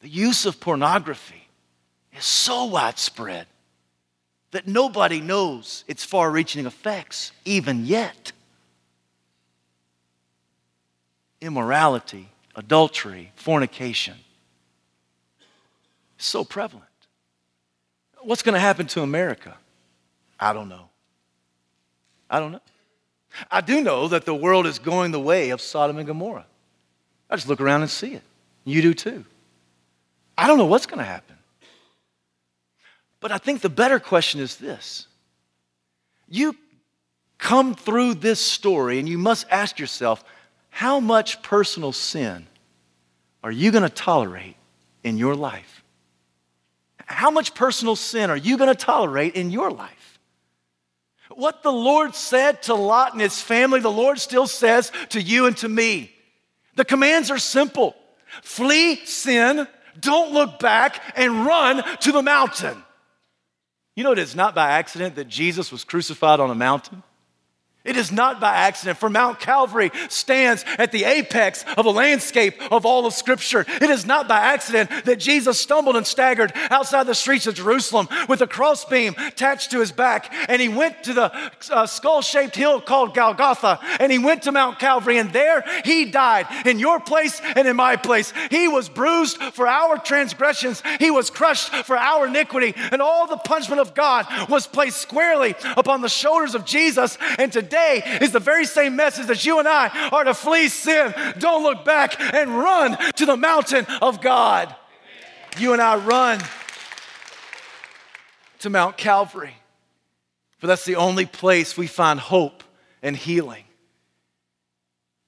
The 0.00 0.08
use 0.08 0.46
of 0.46 0.60
pornography 0.60 1.46
is 2.16 2.24
so 2.24 2.66
widespread 2.66 3.46
that 4.52 4.66
nobody 4.66 5.20
knows 5.20 5.84
its 5.86 6.04
far 6.04 6.30
reaching 6.30 6.66
effects, 6.66 7.32
even 7.44 7.84
yet. 7.84 8.32
Immorality, 11.40 12.28
adultery, 12.54 13.32
fornication, 13.34 14.16
so 16.16 16.44
prevalent. 16.44 16.89
What's 18.22 18.42
going 18.42 18.54
to 18.54 18.60
happen 18.60 18.86
to 18.88 19.02
America? 19.02 19.56
I 20.38 20.52
don't 20.52 20.68
know. 20.68 20.88
I 22.28 22.38
don't 22.38 22.52
know. 22.52 22.60
I 23.50 23.60
do 23.60 23.80
know 23.80 24.08
that 24.08 24.24
the 24.24 24.34
world 24.34 24.66
is 24.66 24.78
going 24.78 25.12
the 25.12 25.20
way 25.20 25.50
of 25.50 25.60
Sodom 25.60 25.98
and 25.98 26.06
Gomorrah. 26.06 26.46
I 27.28 27.36
just 27.36 27.48
look 27.48 27.60
around 27.60 27.82
and 27.82 27.90
see 27.90 28.14
it. 28.14 28.22
You 28.64 28.82
do 28.82 28.94
too. 28.94 29.24
I 30.36 30.46
don't 30.46 30.58
know 30.58 30.66
what's 30.66 30.86
going 30.86 30.98
to 30.98 31.04
happen. 31.04 31.36
But 33.20 33.30
I 33.30 33.38
think 33.38 33.60
the 33.60 33.68
better 33.68 34.00
question 34.00 34.40
is 34.40 34.56
this 34.56 35.06
you 36.28 36.56
come 37.38 37.74
through 37.74 38.14
this 38.14 38.40
story 38.40 38.98
and 38.98 39.08
you 39.08 39.18
must 39.18 39.46
ask 39.50 39.78
yourself 39.78 40.24
how 40.70 41.00
much 41.00 41.42
personal 41.42 41.92
sin 41.92 42.46
are 43.42 43.50
you 43.50 43.70
going 43.70 43.82
to 43.82 43.88
tolerate 43.88 44.56
in 45.02 45.18
your 45.18 45.34
life? 45.34 45.79
How 47.10 47.30
much 47.30 47.54
personal 47.54 47.96
sin 47.96 48.30
are 48.30 48.36
you 48.36 48.56
going 48.56 48.74
to 48.74 48.84
tolerate 48.84 49.34
in 49.34 49.50
your 49.50 49.70
life? 49.70 50.18
What 51.34 51.62
the 51.62 51.72
Lord 51.72 52.14
said 52.14 52.62
to 52.62 52.74
Lot 52.74 53.12
and 53.12 53.20
his 53.20 53.40
family, 53.40 53.80
the 53.80 53.90
Lord 53.90 54.20
still 54.20 54.46
says 54.46 54.92
to 55.10 55.20
you 55.20 55.46
and 55.46 55.56
to 55.58 55.68
me. 55.68 56.12
The 56.76 56.84
commands 56.84 57.30
are 57.30 57.38
simple 57.38 57.96
flee 58.42 58.96
sin, 59.04 59.66
don't 59.98 60.32
look 60.32 60.60
back, 60.60 61.02
and 61.16 61.44
run 61.44 61.82
to 61.98 62.12
the 62.12 62.22
mountain. 62.22 62.80
You 63.96 64.04
know, 64.04 64.12
it 64.12 64.18
is 64.18 64.36
not 64.36 64.54
by 64.54 64.70
accident 64.70 65.16
that 65.16 65.26
Jesus 65.26 65.72
was 65.72 65.82
crucified 65.82 66.38
on 66.38 66.50
a 66.50 66.54
mountain. 66.54 67.02
It 67.82 67.96
is 67.96 68.12
not 68.12 68.42
by 68.42 68.54
accident, 68.54 68.98
for 68.98 69.08
Mount 69.08 69.40
Calvary 69.40 69.90
stands 70.10 70.66
at 70.76 70.92
the 70.92 71.04
apex 71.04 71.64
of 71.78 71.86
the 71.86 71.92
landscape 71.92 72.60
of 72.70 72.84
all 72.84 73.06
of 73.06 73.14
Scripture. 73.14 73.64
It 73.66 73.88
is 73.88 74.04
not 74.04 74.28
by 74.28 74.36
accident 74.36 74.90
that 75.06 75.18
Jesus 75.18 75.58
stumbled 75.58 75.96
and 75.96 76.06
staggered 76.06 76.52
outside 76.68 77.06
the 77.06 77.14
streets 77.14 77.46
of 77.46 77.54
Jerusalem 77.54 78.06
with 78.28 78.42
a 78.42 78.46
crossbeam 78.46 79.14
attached 79.16 79.70
to 79.70 79.80
his 79.80 79.92
back, 79.92 80.30
and 80.46 80.60
he 80.60 80.68
went 80.68 81.04
to 81.04 81.14
the 81.14 81.50
uh, 81.70 81.86
skull 81.86 82.20
shaped 82.20 82.54
hill 82.54 82.82
called 82.82 83.14
Golgotha, 83.14 83.80
and 83.98 84.12
he 84.12 84.18
went 84.18 84.42
to 84.42 84.52
Mount 84.52 84.78
Calvary, 84.78 85.16
and 85.16 85.32
there 85.32 85.64
he 85.82 86.04
died 86.04 86.48
in 86.66 86.78
your 86.78 87.00
place 87.00 87.40
and 87.56 87.66
in 87.66 87.76
my 87.76 87.96
place. 87.96 88.34
He 88.50 88.68
was 88.68 88.90
bruised 88.90 89.38
for 89.54 89.66
our 89.66 89.96
transgressions, 89.96 90.82
he 90.98 91.10
was 91.10 91.30
crushed 91.30 91.70
for 91.86 91.96
our 91.96 92.26
iniquity, 92.26 92.74
and 92.76 93.00
all 93.00 93.26
the 93.26 93.38
punishment 93.38 93.80
of 93.80 93.94
God 93.94 94.26
was 94.50 94.66
placed 94.66 94.98
squarely 94.98 95.54
upon 95.78 96.02
the 96.02 96.10
shoulders 96.10 96.54
of 96.54 96.66
Jesus. 96.66 97.16
And 97.38 97.50
today, 97.50 97.69
today 97.70 98.18
is 98.20 98.32
the 98.32 98.40
very 98.40 98.64
same 98.64 98.96
message 98.96 99.26
that 99.26 99.44
you 99.44 99.60
and 99.60 99.68
I 99.68 100.10
are 100.10 100.24
to 100.24 100.34
flee 100.34 100.68
sin. 100.68 101.14
Don't 101.38 101.62
look 101.62 101.84
back 101.84 102.20
and 102.20 102.58
run 102.58 102.98
to 103.14 103.26
the 103.26 103.36
mountain 103.36 103.86
of 104.02 104.20
God. 104.20 104.74
You 105.58 105.72
and 105.72 105.80
I 105.80 105.96
run 105.96 106.40
to 108.60 108.70
Mount 108.70 108.96
Calvary, 108.96 109.54
for 110.58 110.66
that's 110.66 110.84
the 110.84 110.96
only 110.96 111.26
place 111.26 111.76
we 111.76 111.86
find 111.86 112.18
hope 112.18 112.64
and 113.02 113.16
healing. 113.16 113.64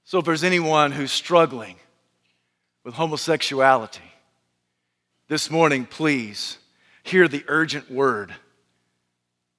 So, 0.04 0.18
if 0.18 0.24
there's 0.24 0.44
anyone 0.44 0.92
who's 0.92 1.12
struggling 1.12 1.76
with 2.84 2.94
homosexuality, 2.94 4.02
this 5.28 5.50
morning, 5.50 5.86
please 5.86 6.58
hear 7.04 7.26
the 7.26 7.44
urgent 7.48 7.90
word 7.90 8.34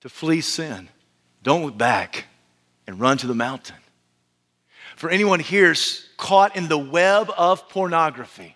to 0.02 0.10
flee 0.10 0.42
sin. 0.42 0.90
Don't 1.42 1.66
look 1.66 1.78
back 1.78 2.26
and 2.88 3.00
run 3.00 3.18
to 3.18 3.28
the 3.28 3.36
mountain. 3.36 3.76
For 4.96 5.10
anyone 5.10 5.40
here 5.40 5.74
caught 6.18 6.56
in 6.56 6.68
the 6.68 6.78
web 6.78 7.32
of 7.38 7.68
pornography, 7.70 8.56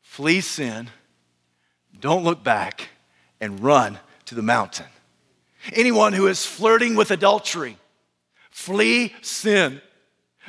flee 0.00 0.40
sin, 0.40 0.88
don't 2.00 2.24
look 2.24 2.42
back, 2.42 2.88
and 3.40 3.60
run 3.60 3.98
to 4.26 4.34
the 4.34 4.42
mountain. 4.42 4.86
Anyone 5.72 6.12
who 6.12 6.26
is 6.26 6.46
flirting 6.46 6.94
with 6.94 7.10
adultery, 7.10 7.76
flee 8.50 9.14
sin, 9.22 9.80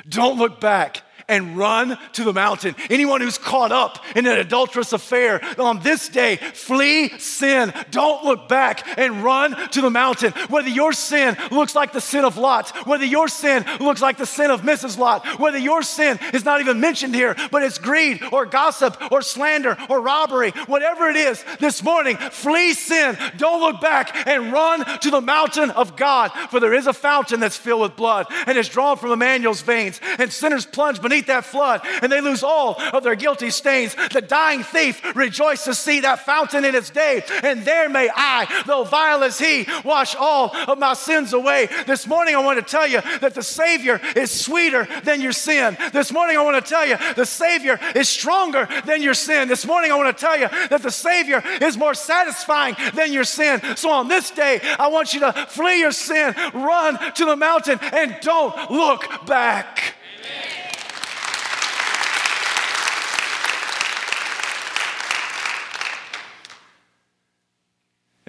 don't 0.08 0.38
look 0.38 0.60
back, 0.60 1.02
and 1.30 1.56
run 1.56 1.96
to 2.12 2.24
the 2.24 2.32
mountain. 2.32 2.74
Anyone 2.90 3.20
who's 3.20 3.38
caught 3.38 3.72
up 3.72 4.04
in 4.16 4.26
an 4.26 4.36
adulterous 4.36 4.92
affair 4.92 5.40
on 5.58 5.80
this 5.80 6.08
day, 6.08 6.36
flee 6.36 7.08
sin. 7.18 7.72
Don't 7.90 8.24
look 8.24 8.48
back 8.48 8.98
and 8.98 9.22
run 9.22 9.56
to 9.70 9.80
the 9.80 9.90
mountain. 9.90 10.32
Whether 10.48 10.68
your 10.68 10.92
sin 10.92 11.36
looks 11.50 11.74
like 11.74 11.92
the 11.92 12.00
sin 12.00 12.24
of 12.24 12.36
Lot, 12.36 12.70
whether 12.86 13.04
your 13.04 13.28
sin 13.28 13.64
looks 13.78 14.02
like 14.02 14.18
the 14.18 14.26
sin 14.26 14.50
of 14.50 14.62
Mrs. 14.62 14.98
Lot, 14.98 15.24
whether 15.38 15.58
your 15.58 15.82
sin 15.82 16.18
is 16.34 16.44
not 16.44 16.60
even 16.60 16.80
mentioned 16.80 17.14
here, 17.14 17.36
but 17.50 17.62
it's 17.62 17.78
greed 17.78 18.22
or 18.32 18.44
gossip 18.44 18.96
or 19.12 19.22
slander 19.22 19.76
or 19.88 20.00
robbery, 20.00 20.50
whatever 20.66 21.08
it 21.08 21.16
is, 21.16 21.44
this 21.60 21.82
morning, 21.82 22.16
flee 22.16 22.72
sin. 22.72 23.16
Don't 23.36 23.60
look 23.60 23.80
back 23.80 24.26
and 24.26 24.52
run 24.52 24.84
to 25.00 25.10
the 25.10 25.20
mountain 25.20 25.70
of 25.70 25.96
God, 25.96 26.32
for 26.50 26.58
there 26.58 26.74
is 26.74 26.88
a 26.88 26.92
fountain 26.92 27.38
that's 27.38 27.56
filled 27.56 27.82
with 27.82 27.96
blood 27.96 28.26
and 28.46 28.58
is 28.58 28.68
drawn 28.68 28.96
from 28.96 29.12
Emmanuel's 29.12 29.62
veins, 29.62 30.00
and 30.18 30.32
sinners 30.32 30.66
plunge 30.66 31.00
beneath 31.00 31.19
that 31.26 31.44
flood 31.44 31.80
and 32.02 32.10
they 32.10 32.20
lose 32.20 32.42
all 32.42 32.80
of 32.92 33.02
their 33.02 33.14
guilty 33.14 33.50
stains. 33.50 33.94
The 34.12 34.20
dying 34.20 34.62
thief 34.62 35.16
rejoiced 35.16 35.64
to 35.66 35.74
see 35.74 36.00
that 36.00 36.24
fountain 36.24 36.64
in 36.64 36.74
its 36.74 36.90
day, 36.90 37.22
and 37.42 37.64
there 37.64 37.88
may 37.88 38.08
I, 38.14 38.62
though 38.66 38.84
vile 38.84 39.22
as 39.22 39.38
he, 39.38 39.66
wash 39.84 40.14
all 40.14 40.54
of 40.54 40.78
my 40.78 40.94
sins 40.94 41.32
away. 41.32 41.68
This 41.86 42.06
morning, 42.06 42.34
I 42.34 42.40
want 42.40 42.58
to 42.58 42.64
tell 42.64 42.86
you 42.86 43.00
that 43.20 43.34
the 43.34 43.42
Savior 43.42 44.00
is 44.16 44.30
sweeter 44.30 44.86
than 45.04 45.20
your 45.20 45.32
sin. 45.32 45.76
This 45.92 46.12
morning, 46.12 46.36
I 46.36 46.42
want 46.42 46.64
to 46.64 46.68
tell 46.68 46.86
you 46.86 46.96
the 47.14 47.26
Savior 47.26 47.78
is 47.94 48.08
stronger 48.08 48.68
than 48.84 49.02
your 49.02 49.14
sin. 49.14 49.48
This 49.48 49.66
morning, 49.66 49.92
I 49.92 49.96
want 49.96 50.16
to 50.16 50.20
tell 50.20 50.38
you 50.38 50.48
that 50.68 50.82
the 50.82 50.90
Savior 50.90 51.42
is 51.60 51.76
more 51.76 51.94
satisfying 51.94 52.76
than 52.94 53.12
your 53.12 53.24
sin. 53.24 53.60
So 53.76 53.90
on 53.90 54.08
this 54.08 54.30
day, 54.30 54.60
I 54.78 54.88
want 54.88 55.14
you 55.14 55.20
to 55.20 55.32
flee 55.48 55.80
your 55.80 55.92
sin, 55.92 56.34
run 56.54 56.98
to 57.14 57.24
the 57.24 57.36
mountain, 57.36 57.78
and 57.92 58.16
don't 58.20 58.70
look 58.70 59.26
back. 59.26 59.94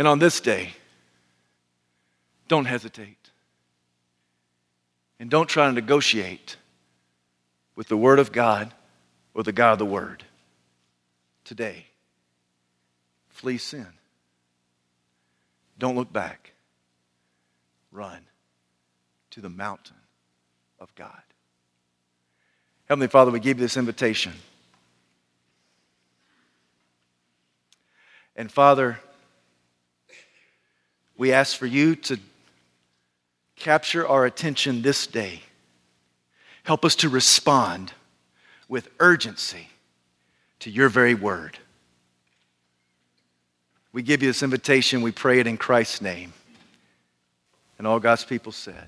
And 0.02 0.08
on 0.08 0.18
this 0.18 0.39
day, 0.39 0.74
don't 2.47 2.66
hesitate. 2.66 3.30
And 5.20 5.30
don't 5.30 5.47
try 5.47 5.68
to 5.68 5.72
negotiate 5.72 6.58
with 7.76 7.88
the 7.88 7.95
Word 7.95 8.18
of 8.18 8.32
God 8.32 8.74
or 9.36 9.43
the 9.43 9.52
God 9.52 9.74
of 9.74 9.78
the 9.78 9.86
Word. 9.86 10.24
Today, 11.45 11.86
flee 13.30 13.60
sin. 13.60 13.86
Don't 15.78 15.95
look 15.95 16.12
back. 16.12 16.54
Run 17.91 18.22
to 19.30 19.39
the 19.39 19.49
mountain 19.49 19.97
of 20.80 20.95
God. 20.95 21.22
Heavenly 22.86 23.08
Father, 23.08 23.30
we 23.30 23.39
give 23.39 23.60
you 23.60 23.66
this 23.66 23.78
invitation. 23.78 24.34
And 28.36 28.52
Father, 28.52 28.99
we 31.22 31.32
ask 31.32 31.55
for 31.55 31.67
you 31.67 31.95
to 31.95 32.17
capture 33.55 34.07
our 34.07 34.26
attention 34.26 34.82
this 34.82 35.05
day. 35.05 35.43
Help 36.63 36.84
us 36.84 36.95
to 36.95 37.09
respond 37.09 37.93
with 38.67 38.89
urgency 38.99 39.67
to 40.61 40.72
your 40.72 40.89
very 40.89 41.13
word. 41.13 41.59
We 43.93 44.01
give 44.01 44.24
you 44.24 44.30
this 44.30 44.41
invitation. 44.41 45.03
We 45.03 45.11
pray 45.11 45.39
it 45.39 45.45
in 45.45 45.57
Christ's 45.57 46.01
name. 46.01 46.34
And 47.78 47.86
all 47.86 47.99
God's 47.99 48.26
people 48.26 48.51
said, 48.51 48.88